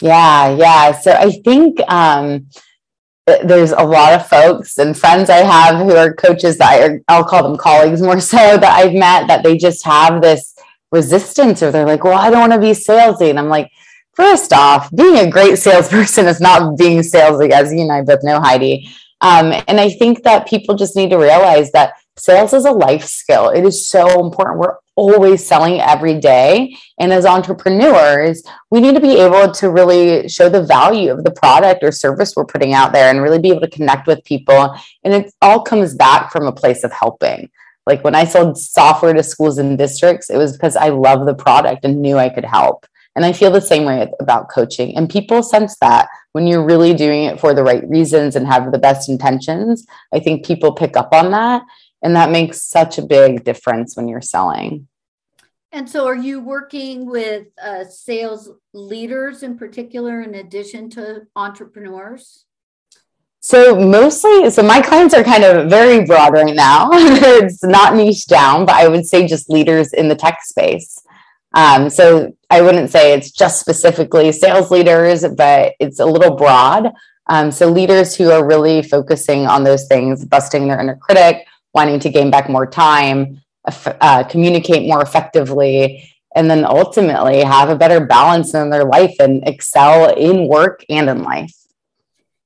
yeah 0.00 0.54
yeah 0.54 0.92
so 0.92 1.12
i 1.12 1.30
think 1.44 1.80
um 1.88 2.46
there's 3.44 3.70
a 3.70 3.84
lot 3.84 4.12
of 4.12 4.26
folks 4.26 4.78
and 4.78 4.98
friends 4.98 5.30
I 5.30 5.38
have 5.38 5.76
who 5.76 5.94
are 5.94 6.12
coaches 6.12 6.58
that 6.58 7.00
I, 7.08 7.14
I'll 7.14 7.24
call 7.24 7.44
them 7.44 7.56
colleagues 7.56 8.02
more 8.02 8.20
so 8.20 8.36
that 8.58 8.64
I've 8.64 8.94
met 8.94 9.28
that 9.28 9.42
they 9.42 9.56
just 9.56 9.84
have 9.84 10.20
this 10.20 10.54
resistance 10.90 11.62
or 11.62 11.70
they're 11.70 11.86
like, 11.86 12.04
well, 12.04 12.18
I 12.18 12.30
don't 12.30 12.40
want 12.40 12.52
to 12.52 12.58
be 12.58 12.72
salesy. 12.72 13.30
And 13.30 13.38
I'm 13.38 13.48
like, 13.48 13.70
First 14.14 14.52
off, 14.52 14.94
being 14.94 15.18
a 15.18 15.30
great 15.30 15.58
salesperson 15.58 16.26
is 16.28 16.40
not 16.40 16.76
being 16.76 17.00
salesy, 17.00 17.50
as 17.50 17.72
you 17.72 17.80
and 17.80 17.92
I 17.92 18.02
both 18.02 18.22
know, 18.22 18.40
Heidi. 18.40 18.88
Um, 19.20 19.52
and 19.68 19.80
I 19.80 19.90
think 19.90 20.24
that 20.24 20.48
people 20.48 20.74
just 20.74 20.96
need 20.96 21.10
to 21.10 21.16
realize 21.16 21.70
that 21.72 21.94
sales 22.16 22.52
is 22.52 22.64
a 22.64 22.72
life 22.72 23.04
skill. 23.04 23.48
It 23.48 23.64
is 23.64 23.88
so 23.88 24.24
important. 24.24 24.58
We're 24.58 24.76
always 24.96 25.46
selling 25.46 25.80
every 25.80 26.20
day. 26.20 26.76
And 26.98 27.12
as 27.12 27.24
entrepreneurs, 27.24 28.42
we 28.70 28.80
need 28.80 28.94
to 28.94 29.00
be 29.00 29.18
able 29.18 29.52
to 29.52 29.70
really 29.70 30.28
show 30.28 30.48
the 30.48 30.62
value 30.62 31.10
of 31.10 31.24
the 31.24 31.30
product 31.30 31.82
or 31.82 31.92
service 31.92 32.34
we're 32.36 32.44
putting 32.44 32.74
out 32.74 32.92
there 32.92 33.10
and 33.10 33.22
really 33.22 33.38
be 33.38 33.50
able 33.50 33.60
to 33.60 33.70
connect 33.70 34.06
with 34.06 34.24
people. 34.24 34.76
And 35.04 35.14
it 35.14 35.32
all 35.40 35.62
comes 35.62 35.94
back 35.94 36.30
from 36.30 36.46
a 36.46 36.52
place 36.52 36.84
of 36.84 36.92
helping. 36.92 37.50
Like 37.86 38.04
when 38.04 38.14
I 38.14 38.24
sold 38.24 38.58
software 38.58 39.14
to 39.14 39.22
schools 39.22 39.58
and 39.58 39.78
districts, 39.78 40.30
it 40.30 40.36
was 40.36 40.52
because 40.52 40.76
I 40.76 40.90
love 40.90 41.26
the 41.26 41.34
product 41.34 41.84
and 41.84 42.02
knew 42.02 42.18
I 42.18 42.28
could 42.28 42.44
help. 42.44 42.86
And 43.14 43.24
I 43.24 43.32
feel 43.32 43.50
the 43.50 43.60
same 43.60 43.84
way 43.84 44.10
about 44.20 44.48
coaching. 44.48 44.96
And 44.96 45.08
people 45.08 45.42
sense 45.42 45.76
that 45.80 46.08
when 46.32 46.46
you're 46.46 46.64
really 46.64 46.94
doing 46.94 47.24
it 47.24 47.40
for 47.40 47.52
the 47.52 47.62
right 47.62 47.86
reasons 47.88 48.36
and 48.36 48.46
have 48.46 48.72
the 48.72 48.78
best 48.78 49.08
intentions. 49.08 49.86
I 50.12 50.18
think 50.18 50.46
people 50.46 50.72
pick 50.72 50.96
up 50.96 51.12
on 51.12 51.30
that. 51.32 51.62
And 52.02 52.16
that 52.16 52.30
makes 52.30 52.62
such 52.62 52.98
a 52.98 53.02
big 53.02 53.44
difference 53.44 53.96
when 53.96 54.08
you're 54.08 54.22
selling. 54.22 54.88
And 55.74 55.88
so, 55.88 56.06
are 56.06 56.16
you 56.16 56.40
working 56.40 57.06
with 57.06 57.46
uh, 57.62 57.84
sales 57.84 58.50
leaders 58.74 59.42
in 59.42 59.56
particular, 59.56 60.20
in 60.20 60.34
addition 60.34 60.90
to 60.90 61.22
entrepreneurs? 61.34 62.44
So 63.44 63.74
mostly, 63.74 64.50
so 64.50 64.62
my 64.62 64.80
clients 64.80 65.14
are 65.14 65.24
kind 65.24 65.42
of 65.42 65.68
very 65.68 66.04
broad 66.04 66.32
right 66.32 66.54
now. 66.54 66.90
it's 66.92 67.64
not 67.64 67.96
niche 67.96 68.26
down, 68.26 68.66
but 68.66 68.76
I 68.76 68.86
would 68.86 69.04
say 69.04 69.26
just 69.26 69.50
leaders 69.50 69.92
in 69.92 70.08
the 70.08 70.14
tech 70.14 70.38
space. 70.44 71.02
Um, 71.54 71.90
so 71.90 72.34
I 72.50 72.62
wouldn't 72.62 72.90
say 72.90 73.12
it's 73.12 73.30
just 73.30 73.60
specifically 73.60 74.32
sales 74.32 74.70
leaders, 74.70 75.24
but 75.36 75.74
it's 75.80 76.00
a 76.00 76.06
little 76.06 76.36
broad. 76.36 76.92
Um, 77.28 77.50
so 77.50 77.70
leaders 77.70 78.16
who 78.16 78.30
are 78.30 78.46
really 78.46 78.82
focusing 78.82 79.46
on 79.46 79.64
those 79.64 79.86
things, 79.86 80.24
busting 80.24 80.68
their 80.68 80.80
inner 80.80 80.96
critic, 80.96 81.46
wanting 81.74 82.00
to 82.00 82.10
gain 82.10 82.30
back 82.30 82.48
more 82.48 82.66
time, 82.66 83.40
uh, 83.86 84.24
communicate 84.24 84.88
more 84.88 85.02
effectively, 85.02 86.12
and 86.34 86.50
then 86.50 86.64
ultimately 86.64 87.42
have 87.42 87.68
a 87.68 87.76
better 87.76 88.04
balance 88.04 88.54
in 88.54 88.70
their 88.70 88.84
life 88.84 89.14
and 89.20 89.46
excel 89.46 90.14
in 90.14 90.48
work 90.48 90.84
and 90.88 91.08
in 91.08 91.22
life. 91.22 91.54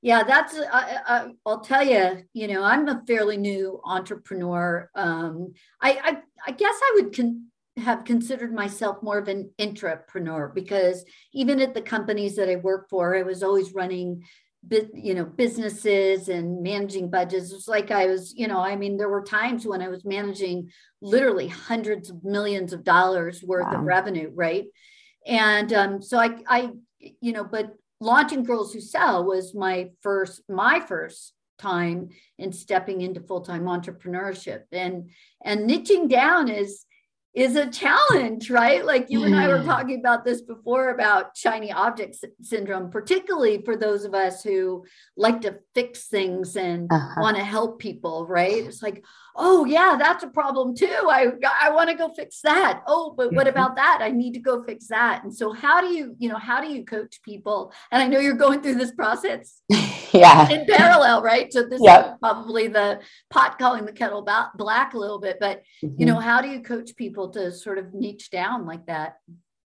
Yeah, 0.02 0.22
that's, 0.22 0.56
I, 0.56 0.98
I, 1.06 1.28
will 1.44 1.60
tell 1.60 1.84
you, 1.84 2.22
you 2.32 2.46
know, 2.46 2.62
I'm 2.62 2.86
a 2.88 3.02
fairly 3.08 3.36
new 3.36 3.80
entrepreneur. 3.84 4.88
Um, 4.94 5.54
I, 5.80 5.92
I, 5.92 6.18
I 6.46 6.50
guess 6.52 6.74
I 6.80 6.92
would 6.94 7.16
con- 7.16 7.46
have 7.76 8.04
considered 8.04 8.54
myself 8.54 9.02
more 9.02 9.18
of 9.18 9.28
an 9.28 9.50
intrapreneur 9.58 10.54
because 10.54 11.04
even 11.32 11.60
at 11.60 11.74
the 11.74 11.82
companies 11.82 12.36
that 12.36 12.48
I 12.48 12.56
work 12.56 12.88
for, 12.88 13.16
I 13.16 13.22
was 13.22 13.42
always 13.42 13.74
running 13.74 14.24
you 14.94 15.14
know 15.14 15.24
businesses 15.24 16.28
and 16.28 16.62
managing 16.62 17.08
budgets. 17.08 17.52
It's 17.52 17.68
like 17.68 17.92
i 17.92 18.06
was 18.06 18.34
you 18.34 18.48
know 18.48 18.58
i 18.58 18.74
mean 18.74 18.96
there 18.96 19.08
were 19.08 19.22
times 19.22 19.64
when 19.64 19.80
i 19.80 19.86
was 19.86 20.04
managing 20.04 20.72
literally 21.00 21.46
hundreds 21.46 22.10
of 22.10 22.24
millions 22.24 22.72
of 22.72 22.82
dollars 22.82 23.44
worth 23.44 23.66
wow. 23.66 23.78
of 23.78 23.84
revenue 23.84 24.32
right? 24.34 24.64
And 25.24 25.72
um, 25.72 26.02
so 26.02 26.18
i 26.18 26.38
i 26.48 26.70
you 26.98 27.32
know 27.32 27.44
but 27.44 27.74
launching 28.00 28.42
girls 28.42 28.72
who 28.72 28.80
sell 28.80 29.24
was 29.24 29.54
my 29.54 29.90
first 30.02 30.42
my 30.48 30.80
first 30.80 31.32
time 31.58 32.10
in 32.38 32.52
stepping 32.52 33.00
into 33.00 33.20
full-time 33.20 33.64
entrepreneurship. 33.64 34.62
And 34.72 35.10
and 35.44 35.68
niching 35.68 36.08
down 36.08 36.48
is 36.48 36.84
is 37.36 37.54
a 37.54 37.70
challenge, 37.70 38.50
right? 38.50 38.82
Like 38.82 39.10
you 39.10 39.24
and 39.24 39.36
I 39.36 39.46
were 39.46 39.62
talking 39.62 40.00
about 40.00 40.24
this 40.24 40.40
before 40.40 40.88
about 40.88 41.36
shiny 41.36 41.70
object 41.70 42.16
syndrome, 42.40 42.90
particularly 42.90 43.60
for 43.62 43.76
those 43.76 44.04
of 44.04 44.14
us 44.14 44.42
who 44.42 44.86
like 45.18 45.42
to 45.42 45.58
fix 45.74 46.08
things 46.08 46.56
and 46.56 46.90
uh-huh. 46.90 47.20
want 47.20 47.36
to 47.36 47.44
help 47.44 47.78
people, 47.78 48.26
right? 48.26 48.64
It's 48.64 48.82
like, 48.82 49.04
oh 49.36 49.64
yeah 49.64 49.96
that's 49.98 50.24
a 50.24 50.28
problem 50.28 50.74
too 50.74 50.98
i 51.08 51.26
i 51.60 51.70
want 51.70 51.88
to 51.88 51.96
go 51.96 52.12
fix 52.14 52.40
that 52.40 52.82
oh 52.86 53.14
but 53.16 53.32
what 53.32 53.46
mm-hmm. 53.46 53.56
about 53.56 53.76
that 53.76 53.98
i 54.00 54.10
need 54.10 54.32
to 54.32 54.40
go 54.40 54.62
fix 54.62 54.88
that 54.88 55.22
and 55.22 55.34
so 55.34 55.52
how 55.52 55.80
do 55.80 55.88
you 55.88 56.14
you 56.18 56.28
know 56.28 56.36
how 56.36 56.60
do 56.60 56.68
you 56.68 56.84
coach 56.84 57.20
people 57.22 57.72
and 57.92 58.02
i 58.02 58.06
know 58.06 58.18
you're 58.18 58.34
going 58.34 58.60
through 58.60 58.74
this 58.74 58.92
process 58.92 59.62
yeah 60.12 60.48
in 60.48 60.64
parallel 60.66 61.22
right 61.22 61.52
so 61.52 61.62
this 61.62 61.80
yep. 61.82 62.06
is 62.06 62.12
probably 62.20 62.68
the 62.68 63.00
pot 63.30 63.58
calling 63.58 63.84
the 63.84 63.92
kettle 63.92 64.26
black 64.56 64.94
a 64.94 64.98
little 64.98 65.20
bit 65.20 65.36
but 65.38 65.62
mm-hmm. 65.84 65.94
you 65.98 66.06
know 66.06 66.18
how 66.18 66.40
do 66.40 66.48
you 66.48 66.60
coach 66.60 66.96
people 66.96 67.25
to 67.28 67.52
sort 67.52 67.78
of 67.78 67.94
niche 67.94 68.30
down 68.30 68.66
like 68.66 68.86
that 68.86 69.18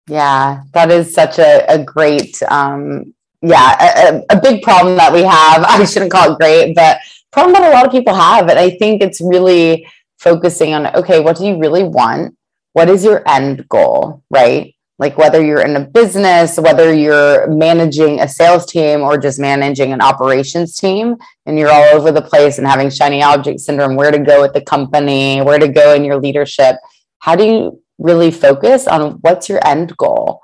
yeah 0.08 0.62
that 0.72 0.90
is 0.90 1.14
such 1.14 1.38
a, 1.38 1.64
a 1.68 1.82
great 1.82 2.42
um 2.44 3.14
yeah 3.40 3.76
a, 4.08 4.22
a 4.30 4.40
big 4.40 4.62
problem 4.62 4.96
that 4.96 5.12
we 5.12 5.22
have 5.22 5.64
i 5.68 5.84
shouldn't 5.84 6.10
call 6.10 6.32
it 6.32 6.38
great 6.38 6.74
but 6.74 6.98
problem 7.32 7.54
that 7.54 7.68
a 7.68 7.74
lot 7.74 7.86
of 7.86 7.90
people 7.90 8.14
have. 8.14 8.48
And 8.48 8.58
I 8.58 8.70
think 8.70 9.02
it's 9.02 9.20
really 9.20 9.88
focusing 10.18 10.74
on 10.74 10.86
okay, 10.94 11.18
what 11.18 11.36
do 11.36 11.46
you 11.46 11.58
really 11.58 11.82
want? 11.82 12.36
What 12.74 12.88
is 12.88 13.02
your 13.02 13.26
end 13.28 13.68
goal, 13.68 14.22
right? 14.30 14.74
Like 14.98 15.18
whether 15.18 15.44
you're 15.44 15.62
in 15.62 15.74
a 15.74 15.80
business, 15.80 16.58
whether 16.58 16.94
you're 16.94 17.48
managing 17.48 18.20
a 18.20 18.28
sales 18.28 18.66
team 18.66 19.00
or 19.00 19.18
just 19.18 19.40
managing 19.40 19.92
an 19.92 20.00
operations 20.00 20.76
team, 20.76 21.16
and 21.44 21.58
you're 21.58 21.72
all 21.72 21.96
over 21.96 22.12
the 22.12 22.22
place 22.22 22.58
and 22.58 22.66
having 22.66 22.88
shiny 22.88 23.22
object 23.22 23.60
syndrome, 23.60 23.96
where 23.96 24.12
to 24.12 24.18
go 24.18 24.40
with 24.40 24.52
the 24.52 24.60
company, 24.60 25.42
where 25.42 25.58
to 25.58 25.68
go 25.68 25.94
in 25.94 26.04
your 26.04 26.20
leadership. 26.20 26.76
How 27.22 27.36
do 27.36 27.44
you 27.44 27.82
really 27.98 28.30
focus 28.30 28.86
on 28.86 29.12
what's 29.22 29.48
your 29.48 29.60
end 29.66 29.96
goal? 29.96 30.40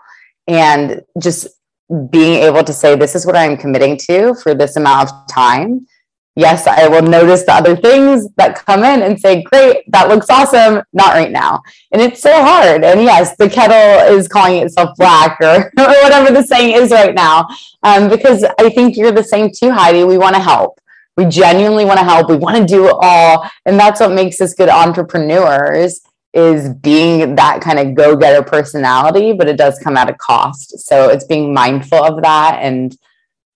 And 0.47 1.03
just 1.21 1.49
being 2.11 2.43
able 2.43 2.65
to 2.65 2.73
say, 2.73 2.97
this 2.97 3.15
is 3.15 3.27
what 3.27 3.37
I'm 3.37 3.57
committing 3.57 3.97
to 4.09 4.35
for 4.35 4.55
this 4.55 4.77
amount 4.77 5.11
of 5.11 5.29
time 5.29 5.87
yes, 6.39 6.69
I 6.69 6.87
will 6.87 7.03
notice 7.03 7.43
the 7.43 7.53
other 7.53 7.75
things 7.75 8.29
that 8.37 8.65
come 8.65 8.85
in 8.85 9.03
and 9.03 9.21
say, 9.21 9.43
great, 9.43 9.91
that 9.91 10.09
looks 10.09 10.31
awesome. 10.31 10.83
Not 10.93 11.15
right 11.15 11.33
now. 11.33 11.61
And 11.91 12.01
it's 12.01 12.23
so 12.23 12.33
hard. 12.33 12.85
And 12.85 13.03
yes, 13.03 13.37
the 13.37 13.51
kettle 13.51 14.17
is 14.17 14.29
calling 14.29 14.63
itself 14.63 14.91
black 14.97 15.37
or, 15.41 15.73
or 15.79 15.87
whatever 16.03 16.33
the 16.33 16.45
saying 16.45 16.77
is 16.77 16.93
right 16.93 17.13
now. 17.13 17.49
Um, 17.83 18.09
because 18.09 18.45
I 18.61 18.71
think 18.71 18.97
you're 18.97 19.11
the 19.11 19.25
same 19.25 19.51
too, 19.51 19.73
Heidi. 19.73 20.05
We 20.05 20.17
want 20.17 20.37
to 20.37 20.41
help. 20.41 20.81
We 21.17 21.25
genuinely 21.25 21.85
want 21.85 21.99
to 21.99 22.05
help. 22.05 22.31
We 22.31 22.37
want 22.37 22.57
to 22.57 22.65
do 22.65 22.87
it 22.87 22.95
all. 23.01 23.51
And 23.67 23.79
that's 23.79 23.99
what 23.99 24.13
makes 24.13 24.41
us 24.41 24.55
good 24.55 24.69
entrepreneurs 24.69 26.01
is 26.33 26.69
being 26.75 27.37
that 27.37 27.61
kind 27.61 27.79
of 27.79 27.95
go-getter 27.95 28.43
personality, 28.43 29.33
but 29.33 29.49
it 29.49 29.57
does 29.57 29.79
come 29.79 29.97
at 29.97 30.11
a 30.11 30.15
cost. 30.15 30.79
So 30.81 31.09
it's 31.09 31.25
being 31.25 31.55
mindful 31.55 32.03
of 32.03 32.23
that 32.23 32.59
and 32.61 32.97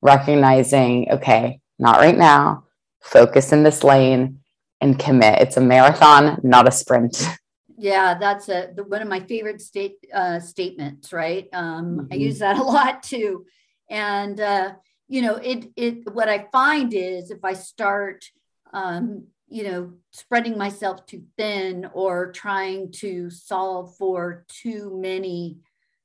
recognizing, 0.00 1.11
okay, 1.11 1.61
not 1.79 1.99
right 1.99 2.17
now 2.17 2.64
focus 3.02 3.52
in 3.52 3.62
this 3.62 3.85
lane 3.85 4.41
and 4.81 4.99
commit. 4.99 5.41
It's 5.41 5.57
a 5.57 5.61
marathon, 5.61 6.41
not 6.43 6.69
a 6.69 6.73
sprint. 6.73 7.29
Yeah, 7.79 8.17
that's 8.17 8.49
a 8.49 8.71
the, 8.76 8.85
one 8.85 9.02
of 9.02 9.09
my 9.09 9.19
favorite 9.19 9.61
state 9.61 9.97
uh, 10.14 10.38
statements. 10.38 11.12
Right, 11.12 11.49
um, 11.52 11.99
mm-hmm. 11.99 12.12
I 12.12 12.14
use 12.14 12.38
that 12.38 12.57
a 12.61 12.62
lot 12.62 13.02
too, 13.02 13.45
and 13.91 14.38
uh, 14.41 14.75
you 15.09 15.21
know, 15.21 15.35
it 15.35 15.69
it 15.75 16.14
what 16.14 16.29
I 16.29 16.47
find 16.52 16.95
is 16.95 17.33
if 17.33 17.45
I 17.45 17.55
start, 17.55 18.25
um, 18.73 19.26
you 19.52 19.64
know, 19.64 19.92
spreading 20.11 20.56
myself 20.56 21.06
too 21.06 21.25
thin 21.37 21.88
or 21.92 22.32
trying 22.32 22.90
to 22.92 23.30
solve 23.30 23.97
for 23.97 24.44
too 24.49 24.99
many 25.00 25.59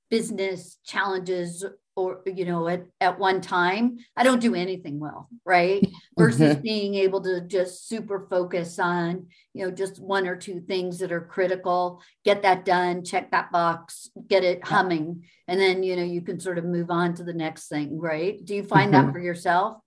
business 0.10 0.78
challenges 0.86 1.66
or 1.98 2.22
you 2.26 2.46
know 2.46 2.68
at, 2.68 2.86
at 3.02 3.20
one 3.20 3.42
time 3.42 3.98
i 4.16 4.24
don't 4.24 4.40
do 4.40 4.56
anything 4.56 5.00
well 5.00 5.28
right? 5.46 5.86
Versus 6.18 6.54
mm-hmm. 6.54 6.62
being 6.62 6.96
able 6.96 7.22
to 7.22 7.42
just 7.42 7.88
super 7.88 8.28
focus 8.30 8.80
on 8.80 9.28
you 9.54 9.66
know 9.66 9.72
just 9.72 10.00
one 10.00 10.28
or 10.28 10.36
two 10.36 10.62
things 10.62 11.00
that 11.00 11.12
are 11.12 11.22
critical 11.22 12.02
get 12.24 12.44
that 12.44 12.64
done 12.64 13.04
check 13.04 13.32
that 13.32 13.52
box 13.52 14.10
get 14.28 14.44
it 14.44 14.66
humming 14.66 15.24
and 15.48 15.60
then 15.60 15.84
you 15.84 15.96
know 15.96 16.04
you 16.04 16.22
can 16.22 16.40
sort 16.40 16.58
of 16.58 16.66
move 16.66 16.90
on 16.90 17.14
to 17.16 17.24
the 17.24 17.34
next 17.34 17.68
thing 17.68 18.00
right? 18.00 18.44
Do 18.46 18.56
you 18.56 18.64
find 18.64 18.94
mm-hmm. 18.94 19.08
that 19.08 19.14
for 19.14 19.20
yourself? 19.20 19.80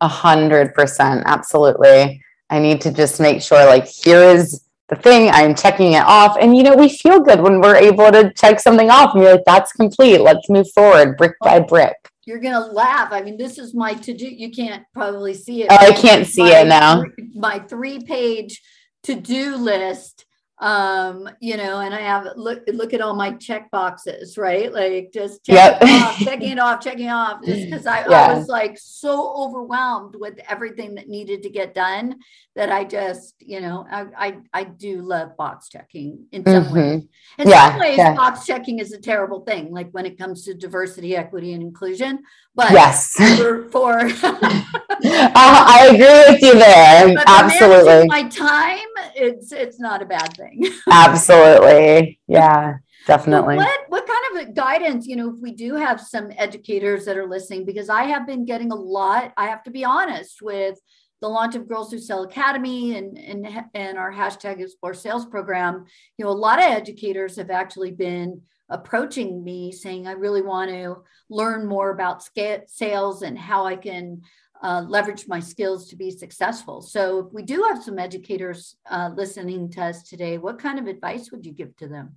A 0.00 0.08
hundred 0.08 0.74
percent 0.74 1.22
absolutely 1.26 2.22
i 2.52 2.58
need 2.58 2.80
to 2.80 2.92
just 2.92 3.18
make 3.18 3.42
sure 3.42 3.66
like 3.66 3.86
here 3.86 4.22
is 4.22 4.62
the 4.92 5.00
thing, 5.00 5.30
I'm 5.30 5.54
checking 5.54 5.92
it 5.94 6.04
off. 6.04 6.36
And 6.38 6.54
you 6.54 6.62
know, 6.62 6.76
we 6.76 6.90
feel 6.90 7.20
good 7.20 7.40
when 7.40 7.62
we're 7.62 7.76
able 7.76 8.12
to 8.12 8.30
check 8.34 8.60
something 8.60 8.90
off 8.90 9.14
and 9.14 9.22
you're 9.22 9.32
like, 9.32 9.44
that's 9.46 9.72
complete. 9.72 10.18
Let's 10.18 10.50
move 10.50 10.70
forward 10.74 11.16
brick 11.16 11.32
by 11.40 11.56
oh, 11.56 11.64
brick. 11.64 11.96
You're 12.26 12.40
gonna 12.40 12.66
laugh. 12.66 13.08
I 13.10 13.22
mean, 13.22 13.38
this 13.38 13.58
is 13.58 13.74
my 13.74 13.94
to 13.94 14.12
do. 14.12 14.26
You 14.26 14.50
can't 14.50 14.84
probably 14.92 15.32
see 15.32 15.62
it. 15.62 15.68
Oh, 15.70 15.76
I 15.76 15.92
can't 15.92 16.26
see 16.26 16.42
my, 16.42 16.60
it 16.60 16.66
now. 16.66 17.04
My 17.34 17.58
three 17.60 18.00
page 18.00 18.60
to 19.04 19.14
do 19.14 19.56
list 19.56 20.26
um 20.62 21.28
you 21.40 21.56
know 21.56 21.80
and 21.80 21.92
i 21.92 22.00
have 22.00 22.24
look 22.36 22.62
look 22.68 22.94
at 22.94 23.00
all 23.00 23.16
my 23.16 23.32
check 23.32 23.68
boxes 23.72 24.38
right 24.38 24.72
like 24.72 25.10
just 25.12 25.44
checking 25.44 25.56
yep. 25.56 25.82
it 25.82 26.02
off 26.02 26.18
checking 26.18 26.50
it 26.50 26.58
off 26.60 26.80
checking 26.80 27.08
off 27.08 27.44
just 27.44 27.64
because 27.64 27.84
I, 27.84 28.08
yeah. 28.08 28.26
I 28.26 28.34
was 28.38 28.46
like 28.46 28.78
so 28.78 29.34
overwhelmed 29.34 30.14
with 30.14 30.38
everything 30.48 30.94
that 30.94 31.08
needed 31.08 31.42
to 31.42 31.50
get 31.50 31.74
done 31.74 32.14
that 32.54 32.70
i 32.70 32.84
just 32.84 33.34
you 33.40 33.60
know 33.60 33.84
i 33.90 34.06
i, 34.16 34.36
I 34.52 34.64
do 34.64 35.02
love 35.02 35.36
box 35.36 35.68
checking 35.68 36.26
in 36.30 36.44
some 36.44 36.64
mm-hmm. 36.66 36.74
ways 36.74 37.02
in 37.38 37.48
yeah. 37.48 37.70
some 37.70 37.80
ways 37.80 37.98
yeah. 37.98 38.14
box 38.14 38.46
checking 38.46 38.78
is 38.78 38.92
a 38.92 39.00
terrible 39.00 39.40
thing 39.40 39.72
like 39.72 39.90
when 39.90 40.06
it 40.06 40.16
comes 40.16 40.44
to 40.44 40.54
diversity 40.54 41.16
equity 41.16 41.54
and 41.54 41.62
inclusion 41.62 42.22
but 42.54 42.70
yes 42.70 43.14
for, 43.36 43.68
for 43.70 43.98
uh, 44.22 44.60
i 45.04 45.90
agree 45.92 46.32
with 46.32 46.40
you 46.40 46.54
there 46.54 47.16
absolutely 47.26 48.06
my 48.06 48.28
time 48.28 48.78
it's 49.14 49.52
it's 49.52 49.80
not 49.80 50.02
a 50.02 50.04
bad 50.04 50.34
thing. 50.36 50.51
Absolutely. 50.90 52.20
Yeah, 52.26 52.76
definitely. 53.06 53.56
what 53.56 53.80
what 53.88 54.06
kind 54.06 54.48
of 54.48 54.54
guidance, 54.54 55.06
you 55.06 55.16
know, 55.16 55.30
if 55.30 55.36
we 55.40 55.52
do 55.52 55.74
have 55.74 56.00
some 56.00 56.30
educators 56.36 57.04
that 57.04 57.16
are 57.16 57.28
listening, 57.28 57.64
because 57.64 57.88
I 57.88 58.04
have 58.04 58.26
been 58.26 58.44
getting 58.44 58.72
a 58.72 58.76
lot, 58.76 59.32
I 59.36 59.46
have 59.46 59.62
to 59.64 59.70
be 59.70 59.84
honest 59.84 60.42
with 60.42 60.78
the 61.20 61.28
launch 61.28 61.54
of 61.54 61.68
Girls 61.68 61.92
Who 61.92 61.98
Sell 61.98 62.24
Academy 62.24 62.96
and, 62.96 63.16
and, 63.16 63.46
and 63.74 63.96
our 63.96 64.12
hashtag 64.12 64.60
Explore 64.60 64.92
Sales 64.92 65.24
program, 65.24 65.86
you 66.18 66.24
know, 66.24 66.30
a 66.30 66.32
lot 66.32 66.58
of 66.58 66.64
educators 66.64 67.36
have 67.36 67.50
actually 67.50 67.92
been 67.92 68.42
approaching 68.68 69.44
me 69.44 69.70
saying, 69.70 70.08
I 70.08 70.12
really 70.12 70.42
want 70.42 70.70
to 70.70 70.96
learn 71.30 71.66
more 71.66 71.90
about 71.90 72.24
sales 72.66 73.22
and 73.22 73.38
how 73.38 73.66
I 73.66 73.76
can 73.76 74.22
uh, 74.62 74.84
leverage 74.88 75.26
my 75.26 75.40
skills 75.40 75.88
to 75.88 75.96
be 75.96 76.10
successful. 76.10 76.80
So, 76.80 77.26
if 77.26 77.32
we 77.32 77.42
do 77.42 77.64
have 77.68 77.82
some 77.82 77.98
educators 77.98 78.76
uh, 78.90 79.10
listening 79.14 79.70
to 79.70 79.82
us 79.82 80.02
today, 80.02 80.38
what 80.38 80.58
kind 80.58 80.78
of 80.78 80.86
advice 80.86 81.30
would 81.32 81.44
you 81.44 81.52
give 81.52 81.76
to 81.78 81.88
them? 81.88 82.16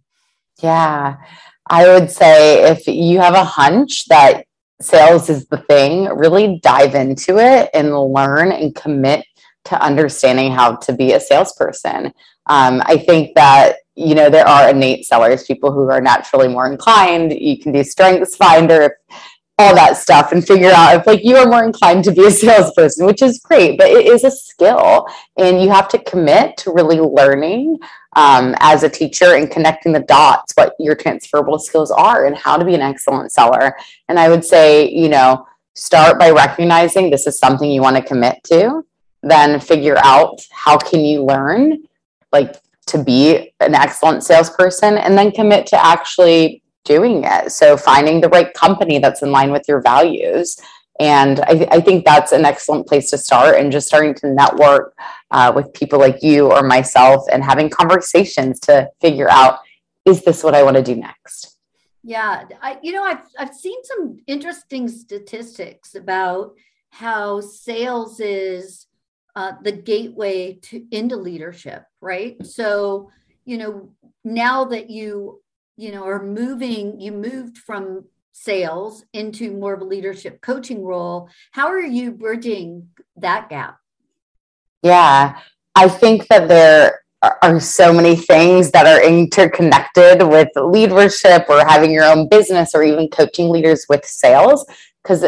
Yeah, 0.62 1.18
I 1.70 1.88
would 1.88 2.10
say 2.10 2.70
if 2.72 2.88
you 2.88 3.20
have 3.20 3.34
a 3.34 3.44
hunch 3.44 4.06
that 4.06 4.46
sales 4.82 5.30
is 5.30 5.48
the 5.48 5.58
thing, 5.58 6.06
really 6.06 6.60
dive 6.62 6.96
into 6.96 7.38
it 7.40 7.70
and 7.74 7.98
learn 7.98 8.52
and 8.52 8.76
commit 8.76 9.26
to 9.66 9.82
understanding 9.82 10.52
how 10.52 10.76
to 10.76 10.94
be 10.94 11.14
a 11.14 11.20
salesperson. 11.20 12.14
Um, 12.48 12.82
I 12.86 12.98
think 12.98 13.36
that 13.36 13.78
you 13.96 14.14
know 14.14 14.30
there 14.30 14.48
are 14.48 14.70
innate 14.70 15.06
sellers, 15.06 15.46
people 15.46 15.72
who 15.72 15.90
are 15.90 16.02
naturally 16.02 16.48
more 16.48 16.72
inclined. 16.72 17.34
You 17.34 17.58
can 17.58 17.72
do 17.72 17.84
Strengths 17.84 18.36
Finder, 18.36 18.98
all 19.58 19.74
that 19.76 19.98
stuff, 19.98 20.32
and 20.32 20.46
figure 20.46 20.72
out 20.72 20.96
if 20.96 21.08
like 21.08 21.24
you 21.24 21.38
are 21.38 21.48
more 21.48 21.64
inclined 21.64 22.04
to 22.06 22.12
be 22.12 22.26
a 22.26 22.32
salesperson, 22.44 23.06
which 23.06 23.22
is 23.22 23.40
great. 23.40 23.78
But 23.78 23.88
it 23.88 24.08
is 24.08 24.24
a 24.24 24.32
skill, 24.32 25.08
and 25.38 25.62
you 25.62 25.70
have 25.70 25.88
to 25.90 26.00
commit 26.00 26.58
to 26.58 26.74
really 26.74 27.00
learning 27.00 27.80
um, 28.16 28.56
as 28.60 28.84
a 28.84 28.90
teacher 28.90 29.36
and 29.36 29.52
connecting 29.52 29.92
the 29.92 30.00
dots 30.02 30.54
what 30.56 30.74
your 30.80 30.96
transferable 30.96 31.60
skills 31.60 31.92
are 31.92 32.26
and 32.26 32.36
how 32.36 32.58
to 32.58 32.66
be 32.66 32.74
an 32.74 32.82
excellent 32.82 33.32
seller. 33.32 33.76
And 34.08 34.20
I 34.20 34.30
would 34.30 34.44
say, 34.44 34.90
you 34.90 35.10
know, 35.10 35.46
start 35.74 36.18
by 36.18 36.32
recognizing 36.32 37.10
this 37.10 37.28
is 37.28 37.38
something 37.38 37.70
you 37.70 37.82
want 37.82 37.98
to 37.98 38.02
commit 38.02 38.44
to, 38.46 38.84
then 39.22 39.60
figure 39.60 39.98
out 39.98 40.40
how 40.52 40.78
can 40.78 41.02
you 41.02 41.24
learn 41.24 41.84
like 42.32 42.56
to 42.88 43.04
be 43.04 43.52
an 43.60 43.74
excellent 43.74 44.24
salesperson 44.24 44.98
and 44.98 45.18
then 45.18 45.32
commit 45.32 45.66
to 45.68 45.86
actually 45.86 46.62
doing 46.86 47.24
it. 47.26 47.52
So 47.52 47.76
finding 47.76 48.22
the 48.22 48.30
right 48.30 48.54
company 48.54 49.00
that's 49.00 49.22
in 49.22 49.32
line 49.32 49.52
with 49.52 49.68
your 49.68 49.82
values 49.82 50.58
and 51.00 51.42
I, 51.42 51.68
I, 51.72 51.82
think 51.82 52.06
that's 52.06 52.32
an 52.32 52.46
excellent 52.46 52.88
place 52.88 53.10
to 53.10 53.18
start 53.18 53.60
and 53.60 53.72
just 53.72 53.88
starting 53.88 54.14
to 54.16 54.34
network 54.34 54.96
uh, 55.32 55.52
with 55.54 55.74
people 55.74 56.00
like 56.00 56.24
you 56.24 56.52
or 56.52 56.64
myself 56.64 57.26
and 57.32 57.44
having 57.44 57.70
conversations 57.70 58.62
to 58.62 58.90
figure 59.02 59.30
out 59.30 59.60
is 60.06 60.24
this 60.24 60.44
what 60.44 60.56
I 60.56 60.64
want 60.64 60.78
to 60.78 60.84
do 60.84 60.96
next? 60.96 61.58
Yeah, 62.04 62.44
I, 62.62 62.78
you 62.84 62.94
know, 62.94 63.04
I've, 63.04 63.24
I've 63.38 63.54
seen 63.54 63.84
some 63.84 64.18
interesting 64.28 64.88
statistics 64.88 65.96
about 65.96 66.54
how 66.92 67.42
sales 67.42 68.20
is 68.20 68.86
uh, 69.36 69.54
the 69.64 69.72
gateway 69.72 70.60
to 70.62 70.86
into 70.92 71.18
leadership, 71.18 71.84
right? 72.00 72.38
So, 72.46 73.10
you 73.44 73.58
know, 73.58 73.90
now 74.24 74.66
that 74.66 74.90
you, 74.90 75.42
you 75.78 75.92
know, 75.92 76.06
are 76.06 76.24
moving, 76.24 77.00
you 77.00 77.12
moved 77.12 77.58
from 77.58 78.06
sales 78.32 79.06
into 79.14 79.52
more 79.52 79.74
of 79.74 79.82
a 79.82 79.86
leadership 79.86 80.42
coaching 80.42 80.84
role. 80.84 81.30
How 81.52 81.68
are 81.68 81.82
you 81.82 82.12
bridging 82.12 82.90
that 83.18 83.50
gap? 83.50 83.78
Yeah, 84.84 85.40
I 85.76 85.90
think 85.90 86.28
that 86.28 86.48
there 86.48 87.02
are 87.42 87.60
so 87.60 87.92
many 87.92 88.16
things 88.16 88.72
that 88.72 88.86
are 88.86 89.04
interconnected 89.04 90.22
with 90.28 90.50
leadership 90.56 91.46
or 91.50 91.66
having 91.66 91.92
your 91.92 92.04
own 92.04 92.30
business 92.30 92.76
or 92.76 92.84
even 92.84 93.08
coaching 93.10 93.50
leaders 93.50 93.86
with 93.90 94.06
sales 94.06 94.66
because 95.02 95.26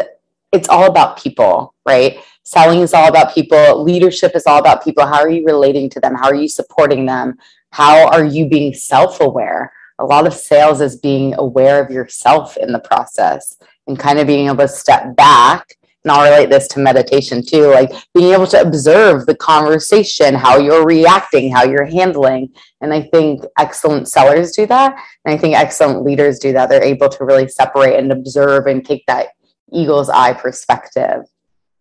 it's 0.51 0.69
all 0.69 0.85
about 0.85 1.21
people, 1.21 1.73
right? 1.85 2.19
Selling 2.43 2.81
is 2.81 2.93
all 2.93 3.09
about 3.09 3.33
people, 3.33 3.83
leadership 3.83 4.35
is 4.35 4.45
all 4.45 4.59
about 4.59 4.83
people. 4.83 5.05
How 5.05 5.19
are 5.19 5.29
you 5.29 5.43
relating 5.45 5.89
to 5.91 5.99
them? 5.99 6.15
How 6.15 6.27
are 6.27 6.35
you 6.35 6.47
supporting 6.47 7.05
them? 7.05 7.37
How 7.71 8.07
are 8.09 8.23
you 8.23 8.47
being 8.47 8.73
self 8.73 9.19
aware? 9.19 9.71
A 9.99 10.05
lot 10.05 10.27
of 10.27 10.33
sales 10.33 10.81
is 10.81 10.97
being 10.97 11.33
aware 11.37 11.83
of 11.83 11.91
yourself 11.91 12.57
in 12.57 12.71
the 12.71 12.79
process 12.79 13.57
and 13.87 13.97
kind 13.97 14.19
of 14.19 14.27
being 14.27 14.47
able 14.47 14.57
to 14.57 14.67
step 14.67 15.15
back 15.15 15.77
and 16.07 16.15
I'll 16.15 16.23
relate 16.23 16.49
this 16.49 16.69
to 16.69 16.79
meditation 16.79 17.43
too, 17.45 17.69
like 17.69 17.91
being 18.13 18.31
able 18.31 18.47
to 18.47 18.61
observe 18.61 19.25
the 19.25 19.35
conversation, 19.35 20.35
how 20.35 20.57
you're 20.57 20.85
reacting, 20.85 21.51
how 21.51 21.65
you're 21.65 21.83
handling. 21.83 22.53
And 22.79 22.93
I 22.93 23.01
think 23.01 23.43
excellent 23.59 24.07
sellers 24.07 24.53
do 24.53 24.65
that. 24.67 24.95
And 25.25 25.35
I 25.35 25.37
think 25.37 25.55
excellent 25.55 26.03
leaders 26.03 26.39
do 26.39 26.53
that. 26.53 26.69
They're 26.69 26.81
able 26.81 27.09
to 27.09 27.25
really 27.25 27.49
separate 27.49 27.99
and 27.99 28.13
observe 28.13 28.67
and 28.67 28.85
take 28.85 29.05
that 29.07 29.31
eagle's 29.73 30.09
eye 30.09 30.31
perspective. 30.31 31.23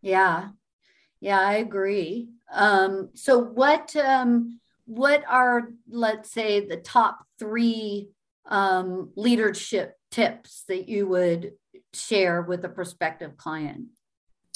Yeah. 0.03 0.49
Yeah, 1.21 1.41
I 1.41 1.59
agree. 1.59 2.31
Um, 2.53 3.11
so 3.15 3.39
what 3.39 3.95
um 3.95 4.59
what 4.87 5.23
are 5.29 5.69
let's 5.89 6.33
say 6.33 6.67
the 6.67 6.79
top 6.79 7.26
three 7.39 8.11
um, 8.49 9.11
leadership 9.17 9.95
tips 10.11 10.65
that 10.69 10.89
you 10.89 11.07
would 11.09 11.53
share 11.93 12.43
with 12.43 12.65
a 12.65 12.69
prospective 12.69 13.37
client? 13.37 13.87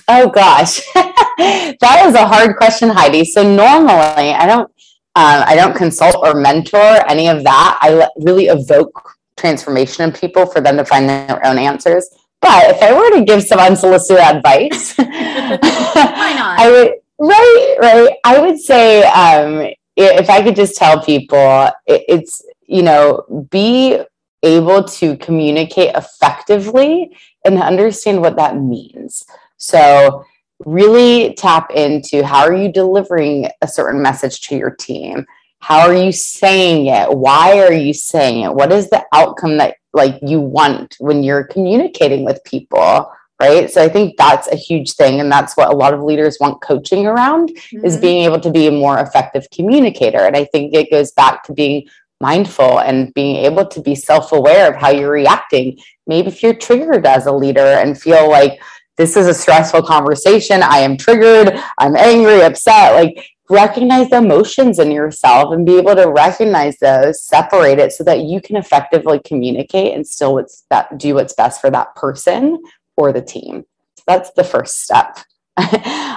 Oh 0.09 0.29
gosh, 0.29 0.81
that 0.95 2.05
is 2.07 2.15
a 2.15 2.27
hard 2.27 2.57
question, 2.57 2.89
Heidi. 2.89 3.25
So 3.25 3.43
normally, 3.43 4.33
I 4.33 4.47
don't, 4.47 4.71
uh, 5.15 5.45
I 5.47 5.55
don't 5.55 5.77
consult 5.77 6.17
or 6.17 6.35
mentor 6.35 7.09
any 7.09 7.29
of 7.29 7.45
that. 7.45 7.79
I 7.81 8.09
really 8.17 8.47
evoke 8.47 9.19
transformation 9.37 10.05
in 10.05 10.13
people 10.13 10.47
for 10.47 10.61
them 10.61 10.77
to 10.77 10.85
find 10.85 11.09
their 11.09 11.45
own 11.47 11.59
answers. 11.59 12.09
But 12.41 12.71
if 12.71 12.83
I 12.83 12.93
were 12.93 13.19
to 13.19 13.25
give 13.25 13.43
some 13.43 13.59
unsolicited 13.59 14.23
advice, 14.23 14.95
why 14.99 16.33
not? 16.35 16.59
I 16.59 16.71
would 16.71 16.93
right, 17.19 17.77
right. 17.81 18.17
I 18.25 18.41
would 18.41 18.59
say 18.59 19.05
um, 19.05 19.73
if 19.97 20.31
I 20.31 20.43
could 20.43 20.57
just 20.57 20.77
tell 20.77 21.03
people, 21.03 21.69
it, 21.87 22.05
it's 22.09 22.43
you 22.71 22.83
know, 22.83 23.47
be 23.51 24.01
able 24.43 24.85
to 24.85 25.17
communicate 25.17 25.95
effectively 25.95 27.15
and 27.45 27.61
understand 27.61 28.21
what 28.21 28.37
that 28.37 28.57
means. 28.57 29.25
So, 29.57 30.25
really 30.65 31.35
tap 31.35 31.71
into 31.73 32.25
how 32.25 32.45
are 32.45 32.55
you 32.55 32.71
delivering 32.71 33.49
a 33.63 33.69
certain 33.69 34.01
message 34.01 34.43
to 34.43 34.57
your 34.57 34.71
team? 34.71 35.27
How 35.59 35.81
are 35.81 35.95
you 35.95 36.13
saying 36.13 36.87
it? 36.87 37.17
Why 37.17 37.59
are 37.59 37.73
you 37.73 37.93
saying 37.93 38.45
it? 38.45 38.55
What 38.55 38.73
is 38.73 38.89
the 38.89 39.05
outcome 39.13 39.59
that 39.59 39.77
like 39.93 40.19
you 40.23 40.41
want 40.41 40.97
when 41.01 41.23
you're 41.23 41.45
communicating 41.45 42.25
with 42.25 42.45
people? 42.45 43.11
Right. 43.41 43.71
So 43.71 43.83
I 43.83 43.89
think 43.89 44.19
that's 44.19 44.49
a 44.49 44.57
huge 44.57 44.93
thing. 44.93 45.19
And 45.19 45.33
that's 45.33 45.57
what 45.57 45.71
a 45.71 45.77
lot 45.77 45.95
of 45.95 46.03
leaders 46.03 46.37
want 46.39 46.61
coaching 46.61 47.07
around 47.07 47.49
mm-hmm. 47.49 47.87
is 47.87 47.97
being 47.97 48.25
able 48.25 48.39
to 48.39 48.51
be 48.51 48.67
a 48.67 48.71
more 48.71 48.99
effective 48.99 49.47
communicator. 49.51 50.19
And 50.19 50.37
I 50.37 50.45
think 50.45 50.75
it 50.75 50.91
goes 50.91 51.11
back 51.13 51.43
to 51.45 51.55
being 51.55 51.89
mindful 52.21 52.81
and 52.81 53.13
being 53.15 53.37
able 53.37 53.67
to 53.67 53.81
be 53.81 53.95
self 53.95 54.33
aware 54.33 54.69
of 54.69 54.81
how 54.81 54.91
you're 54.91 55.11
reacting. 55.11 55.79
Maybe 56.07 56.29
if 56.29 56.43
you're 56.43 56.55
triggered 56.55 57.07
as 57.07 57.27
a 57.27 57.33
leader 57.33 57.61
and 57.61 58.01
feel 58.01 58.29
like 58.29 58.61
this 58.97 59.17
is 59.17 59.27
a 59.27 59.35
stressful 59.35 59.83
conversation, 59.83 60.63
I 60.63 60.79
am 60.79 60.97
triggered, 60.97 61.59
I'm 61.79 61.97
angry, 61.97 62.43
upset, 62.43 62.95
like 62.95 63.31
recognize 63.49 64.09
the 64.11 64.19
emotions 64.19 64.79
in 64.79 64.91
yourself 64.91 65.53
and 65.53 65.67
be 65.67 65.77
able 65.77 65.97
to 65.97 66.09
recognize 66.09 66.79
those, 66.79 67.23
separate 67.23 67.79
it 67.79 67.93
so 67.93 68.05
that 68.05 68.21
you 68.21 68.41
can 68.41 68.57
effectively 68.57 69.21
communicate 69.25 69.95
and 69.95 70.07
still 70.07 70.35
what's 70.35 70.65
that 70.71 70.99
do 70.99 71.15
what's 71.15 71.35
best 71.35 71.61
for 71.61 71.71
that 71.71 71.95
person 71.97 72.63
or 72.97 73.13
the 73.13 73.23
team. 73.23 73.65
So 73.97 74.05
that's 74.07 74.31
the 74.33 74.45
first 74.45 74.83
step. 74.83 75.19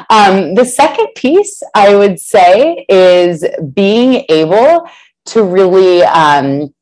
um, 0.10 0.54
the 0.54 0.66
second 0.66 1.08
piece 1.16 1.63
I 1.74 1.96
would 1.96 2.20
say 2.20 2.86
is 2.88 3.44
being 3.74 4.26
able 4.30 4.88
to 5.27 5.43
really 5.43 6.03
um, 6.03 6.73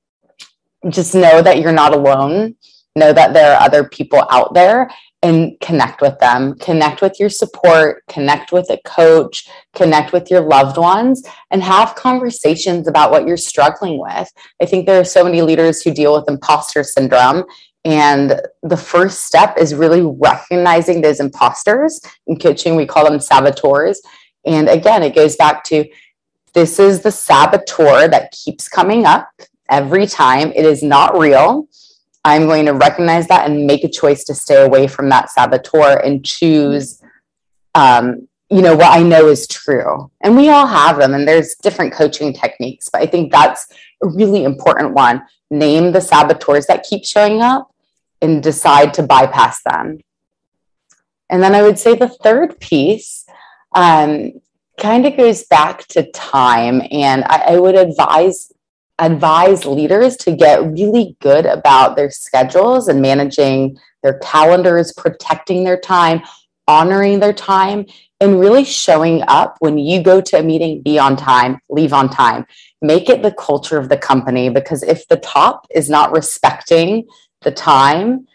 just 0.90 1.14
know 1.14 1.42
that 1.42 1.60
you're 1.60 1.72
not 1.72 1.94
alone, 1.94 2.56
know 2.96 3.14
that 3.14 3.34
there 3.34 3.56
are 3.56 3.62
other 3.62 3.88
people 3.88 4.26
out 4.30 4.54
there 4.54 4.90
and 5.24 5.60
connect 5.60 6.02
with 6.02 6.18
them, 6.20 6.56
connect 6.58 7.02
with 7.02 7.20
your 7.20 7.30
support, 7.30 8.04
connect 8.08 8.52
with 8.52 8.68
a 8.72 8.80
coach, 8.86 9.48
connect 9.76 10.14
with 10.14 10.32
your 10.32 10.42
loved 10.42 10.78
ones, 10.78 11.24
and 11.52 11.62
have 11.62 11.96
conversations 11.96 12.88
about 12.88 13.12
what 13.12 13.28
you're 13.28 13.38
struggling 13.38 14.00
with. 14.00 14.28
I 14.62 14.66
think 14.66 14.86
there 14.86 15.00
are 15.00 15.06
so 15.06 15.24
many 15.24 15.44
leaders 15.44 15.82
who 15.82 15.94
deal 15.94 16.14
with 16.16 16.28
imposter 16.28 16.84
syndrome. 16.84 17.44
And 17.86 18.42
the 18.64 18.78
first 18.78 19.26
step 19.26 19.58
is 19.58 19.76
really 19.76 20.02
recognizing 20.02 21.02
those 21.02 21.20
imposters. 21.20 22.00
In 22.28 22.38
coaching, 22.38 22.76
we 22.76 22.86
call 22.86 23.10
them 23.10 23.20
saboteurs. 23.20 24.02
And 24.46 24.70
again, 24.70 25.04
it 25.04 25.16
goes 25.16 25.36
back 25.36 25.64
to 25.66 25.86
this 26.54 26.80
is 26.80 27.02
the 27.02 27.12
saboteur 27.12 28.08
that 28.08 28.32
keeps 28.32 28.68
coming 28.68 29.06
up 29.06 29.30
every 29.70 30.06
time. 30.06 30.52
It 30.56 30.66
is 30.66 30.84
not 30.84 31.18
real. 31.18 31.68
I'm 32.24 32.46
going 32.46 32.66
to 32.66 32.74
recognize 32.74 33.28
that 33.28 33.50
and 33.50 33.66
make 33.66 33.84
a 33.84 33.90
choice 33.90 34.24
to 34.26 34.36
stay 34.36 34.64
away 34.64 34.88
from 34.88 35.10
that 35.10 35.30
saboteur 35.32 35.98
and 36.04 36.24
choose, 36.24 37.02
um, 37.74 38.28
you 38.52 38.62
know 38.62 38.76
what 38.76 38.92
i 38.92 39.02
know 39.02 39.28
is 39.28 39.48
true 39.48 40.12
and 40.20 40.36
we 40.36 40.50
all 40.50 40.68
have 40.68 40.98
them 40.98 41.14
and 41.14 41.28
there's 41.28 41.56
different 41.56 41.94
coaching 41.94 42.34
techniques 42.34 42.90
but 42.90 43.02
i 43.02 43.06
think 43.06 43.32
that's 43.32 43.68
a 44.04 44.08
really 44.08 44.44
important 44.44 44.94
one 44.94 45.24
name 45.50 45.94
the 45.94 46.02
saboteurs 46.02 46.66
that 46.66 46.84
keep 46.84 47.06
showing 47.06 47.42
up 47.42 47.74
and 48.22 48.44
decide 48.44 48.94
to 48.94 49.02
bypass 49.02 49.64
them 49.64 50.00
and 51.30 51.42
then 51.42 51.56
i 51.56 51.62
would 51.62 51.80
say 51.80 51.96
the 51.96 52.10
third 52.10 52.60
piece 52.60 53.26
um, 53.74 54.34
kind 54.82 55.06
of 55.06 55.16
goes 55.16 55.44
back 55.44 55.88
to 55.88 56.10
time 56.12 56.82
and 56.92 57.24
I, 57.26 57.54
I 57.54 57.60
would 57.60 57.76
advise 57.76 58.52
advise 59.00 59.66
leaders 59.66 60.16
to 60.16 60.36
get 60.36 60.64
really 60.64 61.16
good 61.22 61.46
about 61.46 61.96
their 61.96 62.12
schedules 62.12 62.88
and 62.88 63.02
managing 63.02 63.78
their 64.04 64.20
calendars 64.20 64.94
protecting 64.94 65.64
their 65.64 65.80
time 65.80 66.22
honoring 66.68 67.20
their 67.20 67.34
time 67.34 67.86
and 68.22 68.40
really 68.40 68.64
showing 68.64 69.24
up 69.28 69.58
when 69.60 69.78
you 69.78 70.02
go 70.02 70.22
to 70.22 70.40
a 70.40 70.44
meeting, 70.44 70.82
be 70.82 70.98
on 70.98 71.18
time, 71.18 71.60
leave 71.70 71.92
on 71.92 72.10
time. 72.10 72.46
Make 72.82 73.10
it 73.10 73.22
the 73.22 73.34
culture 73.34 73.78
of 73.78 73.90
the 73.90 73.98
company 73.98 74.50
because 74.50 74.84
if 74.84 75.08
the 75.08 75.18
top 75.18 75.68
is 75.72 75.90
not 75.90 76.12
respecting 76.12 77.08
the 77.42 77.52
time 77.52 78.28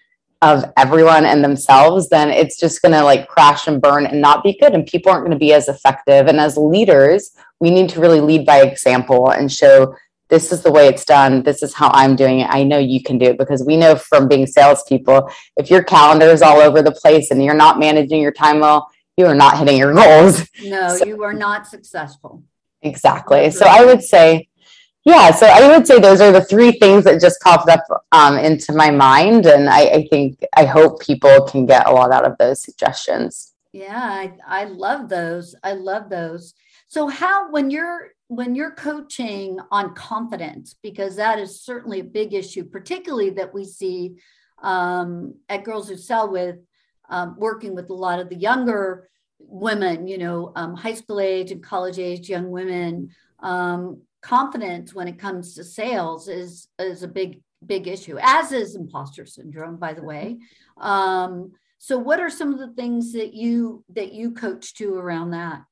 of 0.42 0.64
everyone 0.76 1.24
and 1.24 1.42
themselves, 1.42 2.08
then 2.08 2.30
it's 2.30 2.58
just 2.58 2.82
going 2.82 2.92
to 2.92 3.02
like 3.02 3.28
crash 3.28 3.66
and 3.66 3.80
burn 3.80 4.06
and 4.06 4.20
not 4.20 4.44
be 4.44 4.56
good. 4.58 4.74
And 4.74 4.86
people 4.86 5.10
aren't 5.10 5.24
going 5.24 5.38
to 5.38 5.38
be 5.38 5.52
as 5.52 5.68
effective. 5.68 6.26
And 6.26 6.38
as 6.38 6.56
leaders, 6.56 7.30
we 7.60 7.70
need 7.70 7.88
to 7.90 8.00
really 8.00 8.20
lead 8.20 8.44
by 8.44 8.60
example 8.62 9.30
and 9.30 9.50
show 9.50 9.94
this 10.28 10.52
is 10.52 10.62
the 10.62 10.72
way 10.72 10.88
it's 10.88 11.04
done. 11.04 11.42
This 11.42 11.62
is 11.62 11.72
how 11.72 11.88
I'm 11.92 12.16
doing 12.16 12.40
it. 12.40 12.48
I 12.50 12.64
know 12.64 12.78
you 12.78 13.02
can 13.02 13.16
do 13.16 13.26
it 13.26 13.38
because 13.38 13.64
we 13.64 13.76
know 13.76 13.96
from 13.96 14.28
being 14.28 14.46
salespeople, 14.46 15.30
if 15.56 15.70
your 15.70 15.84
calendar 15.84 16.26
is 16.26 16.42
all 16.42 16.58
over 16.58 16.82
the 16.82 16.92
place 16.92 17.30
and 17.30 17.42
you're 17.42 17.54
not 17.54 17.78
managing 17.78 18.20
your 18.20 18.32
time 18.32 18.60
well, 18.60 18.90
you 19.16 19.26
are 19.26 19.34
not 19.34 19.58
hitting 19.58 19.78
your 19.78 19.94
goals. 19.94 20.46
No, 20.62 20.96
so, 20.96 21.06
you 21.06 21.22
are 21.22 21.32
not 21.32 21.66
successful. 21.66 22.42
Exactly. 22.82 23.50
So 23.50 23.66
I 23.66 23.84
would 23.84 24.02
say, 24.02 24.48
yeah, 25.06 25.30
so 25.30 25.46
I 25.46 25.68
would 25.68 25.86
say 25.86 26.00
those 26.00 26.20
are 26.20 26.32
the 26.32 26.44
three 26.44 26.72
things 26.72 27.04
that 27.04 27.20
just 27.20 27.40
popped 27.40 27.68
up 27.68 27.84
um, 28.10 28.36
into 28.38 28.72
my 28.72 28.90
mind. 28.90 29.46
And 29.46 29.70
I, 29.70 29.82
I 29.82 30.06
think, 30.10 30.44
I 30.56 30.64
hope 30.64 31.00
people 31.00 31.42
can 31.42 31.64
get 31.64 31.86
a 31.86 31.92
lot 31.92 32.10
out 32.10 32.26
of 32.26 32.36
those 32.38 32.60
suggestions. 32.60 33.52
Yeah, 33.72 34.02
I, 34.02 34.32
I 34.44 34.64
love 34.64 35.08
those. 35.08 35.54
I 35.62 35.74
love 35.74 36.10
those. 36.10 36.54
So 36.88 37.06
how 37.06 37.52
when 37.52 37.70
you're 37.70 38.10
when 38.28 38.56
you're 38.56 38.72
coaching 38.72 39.60
on 39.70 39.94
confidence, 39.94 40.74
because 40.82 41.14
that 41.14 41.38
is 41.38 41.60
certainly 41.60 42.00
a 42.00 42.04
big 42.04 42.34
issue, 42.34 42.64
particularly 42.64 43.30
that 43.30 43.54
we 43.54 43.64
see 43.64 44.16
um, 44.60 45.34
at 45.48 45.62
Girls 45.62 45.88
Who 45.88 45.96
Sell 45.96 46.32
with 46.32 46.56
um, 47.08 47.36
working 47.38 47.76
with 47.76 47.90
a 47.90 47.94
lot 47.94 48.18
of 48.18 48.28
the 48.28 48.34
younger 48.34 49.08
women, 49.38 50.08
you 50.08 50.18
know, 50.18 50.50
um, 50.56 50.74
high 50.74 50.94
school 50.94 51.20
age 51.20 51.52
and 51.52 51.62
college 51.62 52.00
age 52.00 52.28
young 52.28 52.50
women. 52.50 53.10
Um, 53.38 54.02
confidence 54.26 54.92
when 54.92 55.06
it 55.08 55.18
comes 55.18 55.54
to 55.54 55.64
sales 55.64 56.28
is 56.28 56.68
is 56.78 57.02
a 57.02 57.08
big 57.08 57.40
big 57.64 57.86
issue, 57.86 58.18
as 58.20 58.52
is 58.52 58.74
imposter 58.74 59.24
syndrome, 59.24 59.76
by 59.76 59.92
the 59.92 60.02
way. 60.02 60.38
Um, 60.78 61.52
so, 61.78 61.96
what 61.98 62.20
are 62.20 62.30
some 62.30 62.52
of 62.52 62.58
the 62.58 62.74
things 62.74 63.12
that 63.12 63.34
you 63.34 63.84
that 63.94 64.12
you 64.12 64.32
coach 64.32 64.74
to 64.74 64.94
around 64.94 65.30
that? 65.30 65.62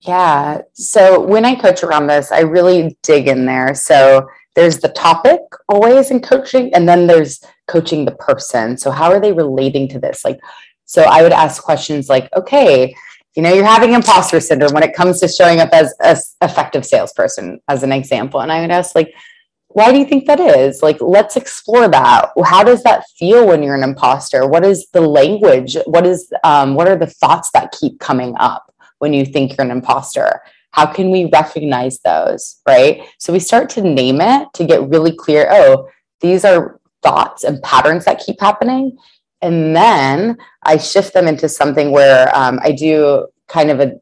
Yeah. 0.00 0.62
So 0.74 1.20
when 1.20 1.44
I 1.44 1.54
coach 1.54 1.82
around 1.82 2.06
this, 2.06 2.30
I 2.30 2.40
really 2.40 2.96
dig 3.02 3.28
in 3.28 3.46
there. 3.46 3.74
So 3.74 4.28
there's 4.54 4.78
the 4.78 4.90
topic 4.90 5.40
always 5.68 6.10
in 6.10 6.20
coaching, 6.20 6.72
and 6.74 6.88
then 6.88 7.06
there's 7.06 7.42
coaching 7.66 8.04
the 8.04 8.14
person. 8.14 8.76
So 8.76 8.90
how 8.90 9.10
are 9.10 9.20
they 9.20 9.32
relating 9.32 9.88
to 9.88 9.98
this? 9.98 10.24
Like, 10.24 10.38
so 10.84 11.02
I 11.02 11.22
would 11.22 11.32
ask 11.32 11.62
questions 11.62 12.08
like, 12.08 12.28
okay, 12.36 12.94
you 13.36 13.42
know, 13.42 13.52
you're 13.52 13.64
having 13.64 13.92
imposter 13.92 14.40
syndrome 14.40 14.72
when 14.72 14.82
it 14.82 14.94
comes 14.94 15.20
to 15.20 15.28
showing 15.28 15.60
up 15.60 15.70
as 15.72 15.94
an 16.00 16.16
effective 16.42 16.84
salesperson, 16.84 17.60
as 17.68 17.82
an 17.82 17.92
example. 17.92 18.40
And 18.40 18.50
I 18.50 18.62
would 18.62 18.70
ask, 18.70 18.94
like, 18.94 19.14
why 19.68 19.92
do 19.92 19.98
you 19.98 20.06
think 20.06 20.26
that 20.26 20.40
is? 20.40 20.82
Like, 20.82 21.00
let's 21.00 21.36
explore 21.36 21.86
that. 21.88 22.30
How 22.44 22.64
does 22.64 22.82
that 22.84 23.04
feel 23.18 23.46
when 23.46 23.62
you're 23.62 23.74
an 23.74 23.82
imposter? 23.82 24.46
What 24.46 24.64
is 24.64 24.88
the 24.92 25.02
language? 25.02 25.76
What 25.84 26.06
is 26.06 26.32
um, 26.44 26.74
what 26.74 26.88
are 26.88 26.96
the 26.96 27.06
thoughts 27.06 27.50
that 27.52 27.76
keep 27.78 28.00
coming 28.00 28.34
up? 28.38 28.66
when 28.98 29.12
you 29.12 29.24
think 29.24 29.56
you're 29.56 29.64
an 29.64 29.70
imposter? 29.70 30.40
How 30.72 30.86
can 30.86 31.10
we 31.10 31.30
recognize 31.32 32.00
those? 32.00 32.60
Right. 32.66 33.02
So 33.18 33.32
we 33.32 33.38
start 33.38 33.70
to 33.70 33.82
name 33.82 34.20
it 34.20 34.48
to 34.54 34.64
get 34.64 34.88
really 34.88 35.14
clear 35.14 35.48
oh, 35.50 35.88
these 36.20 36.44
are 36.44 36.80
thoughts 37.02 37.44
and 37.44 37.62
patterns 37.62 38.04
that 38.04 38.22
keep 38.24 38.40
happening. 38.40 38.96
And 39.42 39.76
then 39.76 40.38
I 40.66 40.76
shift 40.78 41.14
them 41.14 41.28
into 41.28 41.48
something 41.48 41.90
where 41.90 42.34
um, 42.36 42.58
I 42.62 42.72
do 42.72 43.28
kind 43.48 43.70
of 43.70 43.80
a, 43.80 43.92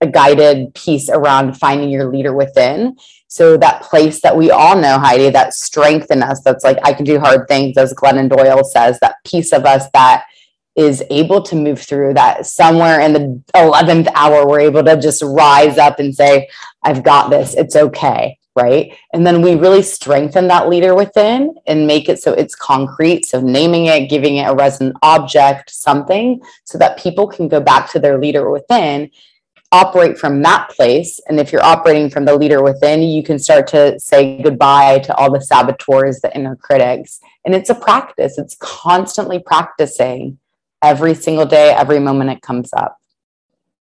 a 0.00 0.06
guided 0.06 0.74
piece 0.74 1.08
around 1.08 1.54
finding 1.58 1.90
your 1.90 2.10
leader 2.10 2.32
within. 2.34 2.96
So 3.26 3.56
that 3.56 3.82
place 3.82 4.22
that 4.22 4.36
we 4.36 4.50
all 4.50 4.76
know, 4.76 4.98
Heidi, 4.98 5.30
that 5.30 5.54
strength 5.54 6.10
in 6.10 6.22
us, 6.22 6.40
that's 6.42 6.64
like, 6.64 6.78
I 6.84 6.92
can 6.92 7.04
do 7.04 7.18
hard 7.18 7.48
things, 7.48 7.76
as 7.76 7.92
Glennon 7.92 8.28
Doyle 8.28 8.62
says, 8.64 8.98
that 9.00 9.16
piece 9.24 9.52
of 9.52 9.64
us 9.64 9.84
that 9.92 10.24
is 10.76 11.02
able 11.10 11.42
to 11.42 11.56
move 11.56 11.80
through 11.80 12.14
that 12.14 12.46
somewhere 12.46 13.00
in 13.00 13.12
the 13.12 13.42
11th 13.54 14.08
hour 14.14 14.46
we're 14.46 14.60
able 14.60 14.82
to 14.82 15.00
just 15.00 15.22
rise 15.22 15.78
up 15.78 16.00
and 16.00 16.14
say 16.14 16.48
i've 16.82 17.04
got 17.04 17.30
this 17.30 17.54
it's 17.54 17.76
okay 17.76 18.36
right 18.54 18.96
and 19.12 19.26
then 19.26 19.42
we 19.42 19.54
really 19.54 19.82
strengthen 19.82 20.48
that 20.48 20.68
leader 20.68 20.94
within 20.94 21.54
and 21.66 21.86
make 21.86 22.08
it 22.08 22.20
so 22.20 22.32
it's 22.32 22.54
concrete 22.54 23.24
so 23.24 23.40
naming 23.40 23.86
it 23.86 24.08
giving 24.08 24.36
it 24.36 24.48
a 24.48 24.54
resonant 24.54 24.96
object 25.02 25.70
something 25.70 26.40
so 26.64 26.78
that 26.78 26.98
people 26.98 27.26
can 27.26 27.48
go 27.48 27.60
back 27.60 27.90
to 27.90 27.98
their 27.98 28.18
leader 28.18 28.50
within 28.50 29.10
operate 29.72 30.16
from 30.16 30.40
that 30.42 30.68
place 30.70 31.20
and 31.28 31.40
if 31.40 31.50
you're 31.50 31.64
operating 31.64 32.08
from 32.08 32.24
the 32.24 32.36
leader 32.36 32.62
within 32.62 33.02
you 33.02 33.22
can 33.22 33.38
start 33.38 33.66
to 33.66 33.98
say 33.98 34.40
goodbye 34.42 35.00
to 35.00 35.14
all 35.16 35.32
the 35.32 35.40
saboteurs 35.40 36.20
the 36.20 36.34
inner 36.36 36.54
critics 36.54 37.20
and 37.44 37.54
it's 37.54 37.70
a 37.70 37.74
practice 37.74 38.38
it's 38.38 38.56
constantly 38.60 39.40
practicing 39.40 40.38
every 40.84 41.14
single 41.14 41.46
day, 41.46 41.70
every 41.70 41.98
moment 41.98 42.30
it 42.30 42.42
comes 42.42 42.72
up. 42.74 43.00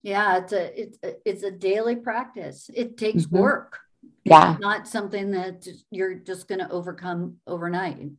Yeah, 0.02 0.38
it's 0.38 0.54
a 0.54 0.82
it's 0.82 0.98
a, 1.04 1.30
it's 1.30 1.44
a 1.44 1.52
daily 1.52 1.96
practice. 1.96 2.70
It 2.74 2.98
takes 2.98 3.24
mm-hmm. 3.26 3.38
work. 3.38 3.80
Yeah, 4.28 4.54
it's 4.54 4.62
not 4.62 4.88
something 4.88 5.32
that 5.32 5.68
you're 5.92 6.16
just 6.16 6.48
going 6.48 6.60
to 6.60 6.70
overcome 6.70 7.38
overnight. 7.48 8.10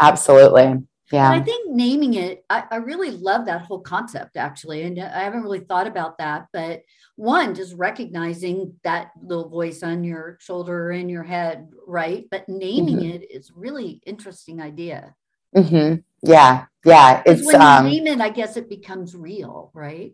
Absolutely. 0.00 0.82
Yeah. 1.12 1.32
And 1.32 1.40
I 1.40 1.44
think 1.44 1.70
naming 1.70 2.14
it, 2.14 2.44
I, 2.50 2.64
I 2.70 2.76
really 2.76 3.10
love 3.10 3.46
that 3.46 3.62
whole 3.62 3.80
concept 3.80 4.36
actually. 4.36 4.82
And 4.82 5.00
I 5.00 5.22
haven't 5.22 5.42
really 5.42 5.60
thought 5.60 5.86
about 5.86 6.18
that. 6.18 6.48
But 6.52 6.82
one, 7.14 7.54
just 7.54 7.74
recognizing 7.76 8.74
that 8.82 9.12
little 9.22 9.48
voice 9.48 9.82
on 9.82 10.02
your 10.02 10.36
shoulder 10.40 10.90
in 10.90 11.08
your 11.08 11.22
head, 11.22 11.68
right? 11.86 12.26
But 12.30 12.48
naming 12.48 12.98
mm-hmm. 12.98 13.10
it 13.10 13.30
is 13.30 13.52
really 13.54 14.02
interesting 14.04 14.60
idea. 14.60 15.14
Mm-hmm. 15.54 16.00
Yeah, 16.28 16.64
yeah. 16.84 17.22
It's 17.24 17.46
when 17.46 17.60
you 17.60 17.66
um, 17.66 17.84
name 17.86 18.06
it, 18.08 18.20
I 18.20 18.30
guess 18.30 18.56
it 18.56 18.68
becomes 18.68 19.14
real, 19.14 19.70
right? 19.74 20.12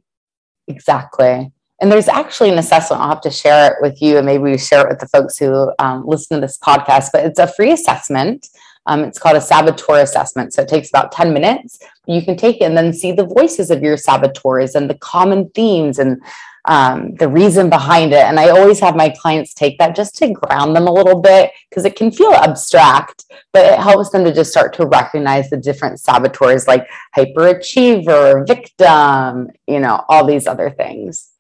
Exactly. 0.69 1.51
And 1.83 1.91
there's 1.91 2.09
actually 2.09 2.51
an 2.51 2.59
assessment. 2.59 3.03
I'll 3.03 3.09
have 3.09 3.21
to 3.23 3.31
share 3.31 3.73
it 3.73 3.79
with 3.83 4.01
you, 4.01 4.17
and 4.17 4.25
maybe 4.25 4.45
we 4.45 4.57
share 4.57 4.87
it 4.87 4.89
with 4.89 5.01
the 5.01 5.09
folks 5.09 5.37
who 5.37 5.73
um, 5.81 6.07
listen 6.07 6.37
to 6.37 6.47
this 6.47 6.57
podcast. 6.57 7.09
But 7.13 7.27
it's 7.27 7.41
a 7.41 7.49
free 7.49 7.73
assessment. 7.73 8.49
Um, 8.87 9.01
it's 9.03 9.19
called 9.19 9.37
a 9.37 9.41
saboteur 9.41 10.01
assessment. 10.01 10.55
So 10.55 10.63
it 10.63 10.69
takes 10.69 10.89
about 10.89 11.13
10 11.13 11.33
minutes. 11.33 11.81
You 12.07 12.23
can 12.23 12.37
take 12.37 12.61
it 12.61 12.65
and 12.65 12.77
then 12.77 12.93
see 12.93 13.13
the 13.13 13.27
voices 13.27 13.71
of 13.71 13.83
your 13.83 13.97
saboteurs 13.97 14.77
and 14.77 14.89
the 14.89 14.95
common 14.95 15.51
themes 15.51 15.99
and 15.99 16.23
um, 16.67 17.15
the 17.17 17.29
reason 17.29 17.69
behind 17.69 18.13
it. 18.13 18.25
And 18.25 18.39
I 18.39 18.51
always 18.51 18.79
have 18.81 18.95
my 18.95 19.09
clients 19.09 19.53
take 19.53 19.79
that 19.79 19.97
just 19.97 20.17
to 20.19 20.33
ground 20.33 20.77
them 20.77 20.87
a 20.87 20.93
little 20.93 21.21
bit 21.21 21.51
because 21.69 21.85
it 21.85 21.97
can 21.97 22.13
feel 22.13 22.33
abstract, 22.33 23.25
but 23.53 23.67
it 23.67 23.79
helps 23.79 24.11
them 24.11 24.25
to 24.25 24.33
just 24.33 24.53
start 24.53 24.73
to 24.75 24.87
recognize 24.87 25.51
the 25.51 25.57
different 25.57 25.99
saboteurs 25.99 26.69
like 26.69 26.87
hyperachiever, 27.17 28.47
victim, 28.47 29.51
you 29.67 29.81
know, 29.81 30.05
all 30.09 30.25
these 30.25 30.47
other 30.47 30.71
things. 30.71 31.32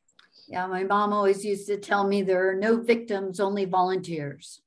Yeah, 0.52 0.66
my 0.66 0.84
mom 0.84 1.14
always 1.14 1.42
used 1.46 1.66
to 1.68 1.78
tell 1.78 2.06
me 2.06 2.20
there 2.20 2.50
are 2.50 2.54
no 2.54 2.76
victims, 2.76 3.40
only 3.40 3.64
volunteers. 3.64 4.60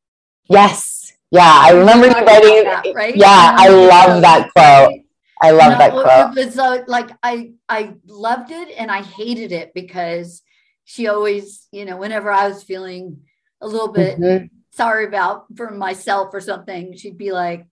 Yes. 0.50 1.14
Yeah, 1.30 1.60
I 1.62 1.74
remember 1.74 2.08
you 2.08 2.14
writing. 2.14 2.64
That, 2.64 2.86
right? 2.96 3.16
Yeah, 3.16 3.56
I 3.56 3.70
love 3.70 4.22
that 4.24 4.50
quote. 4.56 5.02
I 5.44 5.52
love 5.52 5.74
no, 5.74 5.78
that 5.78 5.92
quote. 5.92 6.38
It 6.38 6.46
was 6.48 6.58
uh, 6.58 6.84
like 6.88 7.12
I 7.22 7.52
I 7.70 7.94
loved 8.08 8.50
it 8.50 8.70
and 8.76 8.90
I 8.90 9.04
hated 9.04 9.52
it 9.52 9.76
because 9.76 10.42
she 10.86 11.08
always, 11.08 11.68
you 11.72 11.86
know, 11.86 11.98
whenever 11.98 12.32
I 12.32 12.48
was 12.48 12.64
feeling 12.64 13.22
a 13.62 13.68
little 13.68 13.92
bit 13.92 14.20
mm-hmm. 14.20 14.46
sorry 14.72 15.06
about 15.06 15.46
for 15.56 15.70
myself 15.70 16.30
or 16.34 16.42
something, 16.42 16.96
she'd 16.98 17.18
be 17.18 17.32
like, 17.32 17.68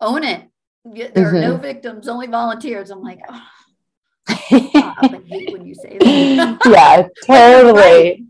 "Own 0.00 0.24
it. 0.24 0.48
There 0.84 1.10
mm-hmm. 1.10 1.20
are 1.20 1.32
no 1.32 1.52
mm-hmm. 1.52 1.62
victims, 1.62 2.08
only 2.08 2.26
volunteers." 2.26 2.90
I'm 2.90 3.02
like, 3.02 3.20
oh. 3.28 3.40
I 4.50 5.20
hate 5.26 5.52
when 5.52 5.66
you 5.66 5.74
say 5.74 5.98
that. 5.98 6.58
yeah, 6.66 7.08
totally. 7.26 8.26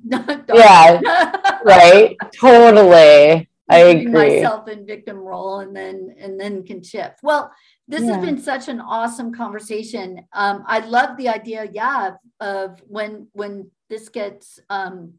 yeah, 0.55 1.61
right. 1.64 2.16
Totally. 2.35 3.48
I 3.68 3.79
agree. 3.79 4.12
Myself 4.12 4.68
in 4.68 4.87
victim 4.87 5.18
role, 5.18 5.61
and 5.61 5.74
then 5.74 6.14
and 6.18 6.38
then 6.40 6.62
can 6.64 6.83
shift. 6.83 7.18
Well, 7.22 7.50
This 7.88 8.02
yeah. 8.02 8.14
has 8.14 8.24
been 8.24 8.40
such 8.40 8.68
an 8.68 8.81
awesome 8.81 9.35
conversation. 9.35 10.24
Um, 10.33 10.64
I 10.66 10.81
love 10.81 11.16
the 11.16 11.29
idea, 11.29 11.68
yeah, 11.72 12.09
of, 12.09 12.14
of 12.40 12.83
when 12.87 13.29
when 13.33 13.70
this 13.88 14.09
gets, 14.09 14.61
um, 14.70 15.14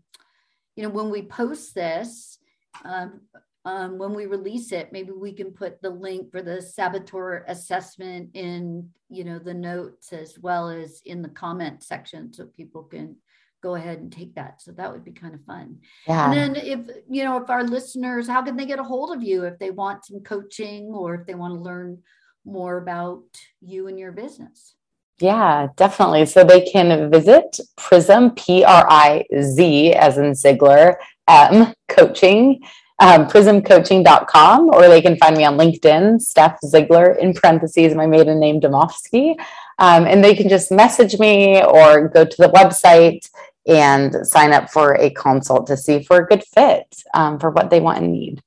you 0.75 0.83
know, 0.83 0.89
when 0.89 1.09
we 1.09 1.21
post 1.23 1.75
this, 1.75 2.39
um, 2.83 3.21
um, 3.67 3.97
when 3.97 4.13
we 4.13 4.25
release 4.27 4.71
it, 4.71 4.93
maybe 4.93 5.11
we 5.11 5.33
can 5.33 5.51
put 5.51 5.81
the 5.81 5.89
link 5.89 6.31
for 6.31 6.41
the 6.41 6.61
saboteur 6.61 7.43
assessment 7.47 8.29
in, 8.33 8.89
you 9.09 9.23
know, 9.25 9.39
the 9.39 9.53
notes 9.53 10.13
as 10.13 10.39
well 10.39 10.69
as 10.69 11.01
in 11.03 11.21
the 11.21 11.33
comment 11.43 11.83
section, 11.83 12.31
so 12.31 12.45
people 12.45 12.83
can 12.83 13.17
go 13.61 13.75
ahead 13.75 13.99
and 13.99 14.11
take 14.11 14.35
that. 14.35 14.61
So 14.61 14.71
that 14.71 14.89
would 14.91 15.03
be 15.03 15.11
kind 15.11 15.35
of 15.35 15.43
fun. 15.43 15.79
Yeah. 16.07 16.31
And 16.31 16.33
then 16.33 16.51
if, 16.55 16.79
you 17.09 17.25
know, 17.25 17.35
if 17.41 17.49
our 17.49 17.65
listeners, 17.65 18.25
how 18.27 18.41
can 18.41 18.55
they 18.55 18.65
get 18.65 18.79
a 18.79 18.83
hold 18.83 19.09
of 19.15 19.21
you 19.21 19.43
if 19.43 19.59
they 19.59 19.71
want 19.71 20.05
some 20.05 20.21
coaching 20.21 20.85
or 20.99 21.15
if 21.15 21.27
they 21.27 21.35
want 21.35 21.53
to 21.53 21.59
learn 21.59 21.97
more 22.45 22.77
about 22.77 23.25
you 23.59 23.87
and 23.89 23.99
your 23.99 24.13
business? 24.13 24.75
Yeah, 25.19 25.67
definitely. 25.75 26.25
So 26.27 26.43
they 26.43 26.61
can 26.61 27.11
visit 27.11 27.59
Prizm, 27.75 28.23
P 28.37 28.63
R 28.63 28.85
I 28.87 29.25
Z, 29.41 29.93
as 29.93 30.17
in 30.17 30.35
Ziegler, 30.35 30.99
M, 31.27 31.73
coaching, 31.89 32.61
um, 32.99 33.27
prizmcoaching.com, 33.27 34.69
or 34.73 34.87
they 34.87 35.01
can 35.01 35.17
find 35.17 35.37
me 35.37 35.45
on 35.45 35.57
LinkedIn, 35.57 36.19
Steph 36.21 36.59
Ziegler, 36.65 37.13
in 37.13 37.33
parentheses, 37.33 37.93
my 37.93 38.07
maiden 38.07 38.39
name, 38.39 38.59
Domofsky. 38.59 39.35
Um, 39.79 40.05
and 40.05 40.23
they 40.23 40.35
can 40.35 40.49
just 40.49 40.71
message 40.71 41.19
me 41.19 41.63
or 41.63 42.07
go 42.07 42.25
to 42.25 42.37
the 42.37 42.49
website 42.49 43.29
and 43.67 44.25
sign 44.25 44.53
up 44.53 44.69
for 44.71 44.95
a 44.95 45.09
consult 45.11 45.67
to 45.67 45.77
see 45.77 45.95
if 45.95 46.07
we're 46.09 46.23
a 46.23 46.27
good 46.27 46.43
fit 46.43 47.03
um, 47.13 47.37
for 47.37 47.51
what 47.51 47.69
they 47.69 47.79
want 47.79 47.99
and 47.99 48.11
need. 48.11 48.41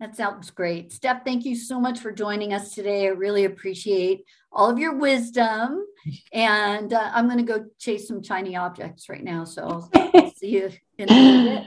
That 0.00 0.16
sounds 0.16 0.50
great. 0.50 0.92
Steph, 0.92 1.24
thank 1.24 1.44
you 1.44 1.56
so 1.56 1.80
much 1.80 1.98
for 1.98 2.12
joining 2.12 2.52
us 2.52 2.74
today. 2.74 3.06
I 3.06 3.10
really 3.10 3.44
appreciate 3.44 4.24
all 4.52 4.68
of 4.68 4.78
your 4.78 4.96
wisdom. 4.96 5.86
And 6.32 6.92
uh, 6.92 7.10
I'm 7.14 7.26
going 7.26 7.38
to 7.38 7.44
go 7.44 7.64
chase 7.78 8.06
some 8.06 8.22
shiny 8.22 8.54
objects 8.54 9.08
right 9.08 9.24
now. 9.24 9.44
So 9.44 9.88
I'll 9.94 10.32
see 10.36 10.48
you 10.48 10.70
in 10.98 11.10
a 11.10 11.14
little 11.14 11.44
bit. 11.44 11.64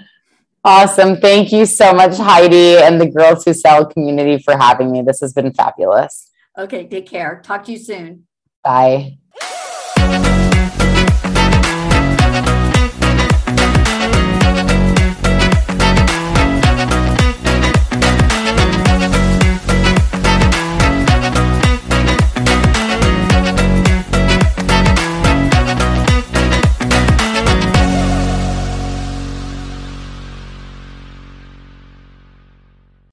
Awesome. 0.68 1.16
Thank 1.22 1.54
you 1.54 1.66
so 1.66 1.94
much, 1.94 2.18
Heidi, 2.18 2.76
and 2.76 3.00
the 3.00 3.10
Girls 3.10 3.46
Who 3.46 3.54
Sell 3.54 3.86
community 3.86 4.38
for 4.44 4.58
having 4.58 4.92
me. 4.92 5.02
This 5.02 5.22
has 5.22 5.32
been 5.32 5.54
fabulous. 5.54 6.30
Okay, 6.58 6.86
take 6.88 7.08
care. 7.08 7.42
Talk 7.42 7.64
to 7.66 7.72
you 7.72 7.78
soon. 7.78 8.28
Bye. 8.66 9.18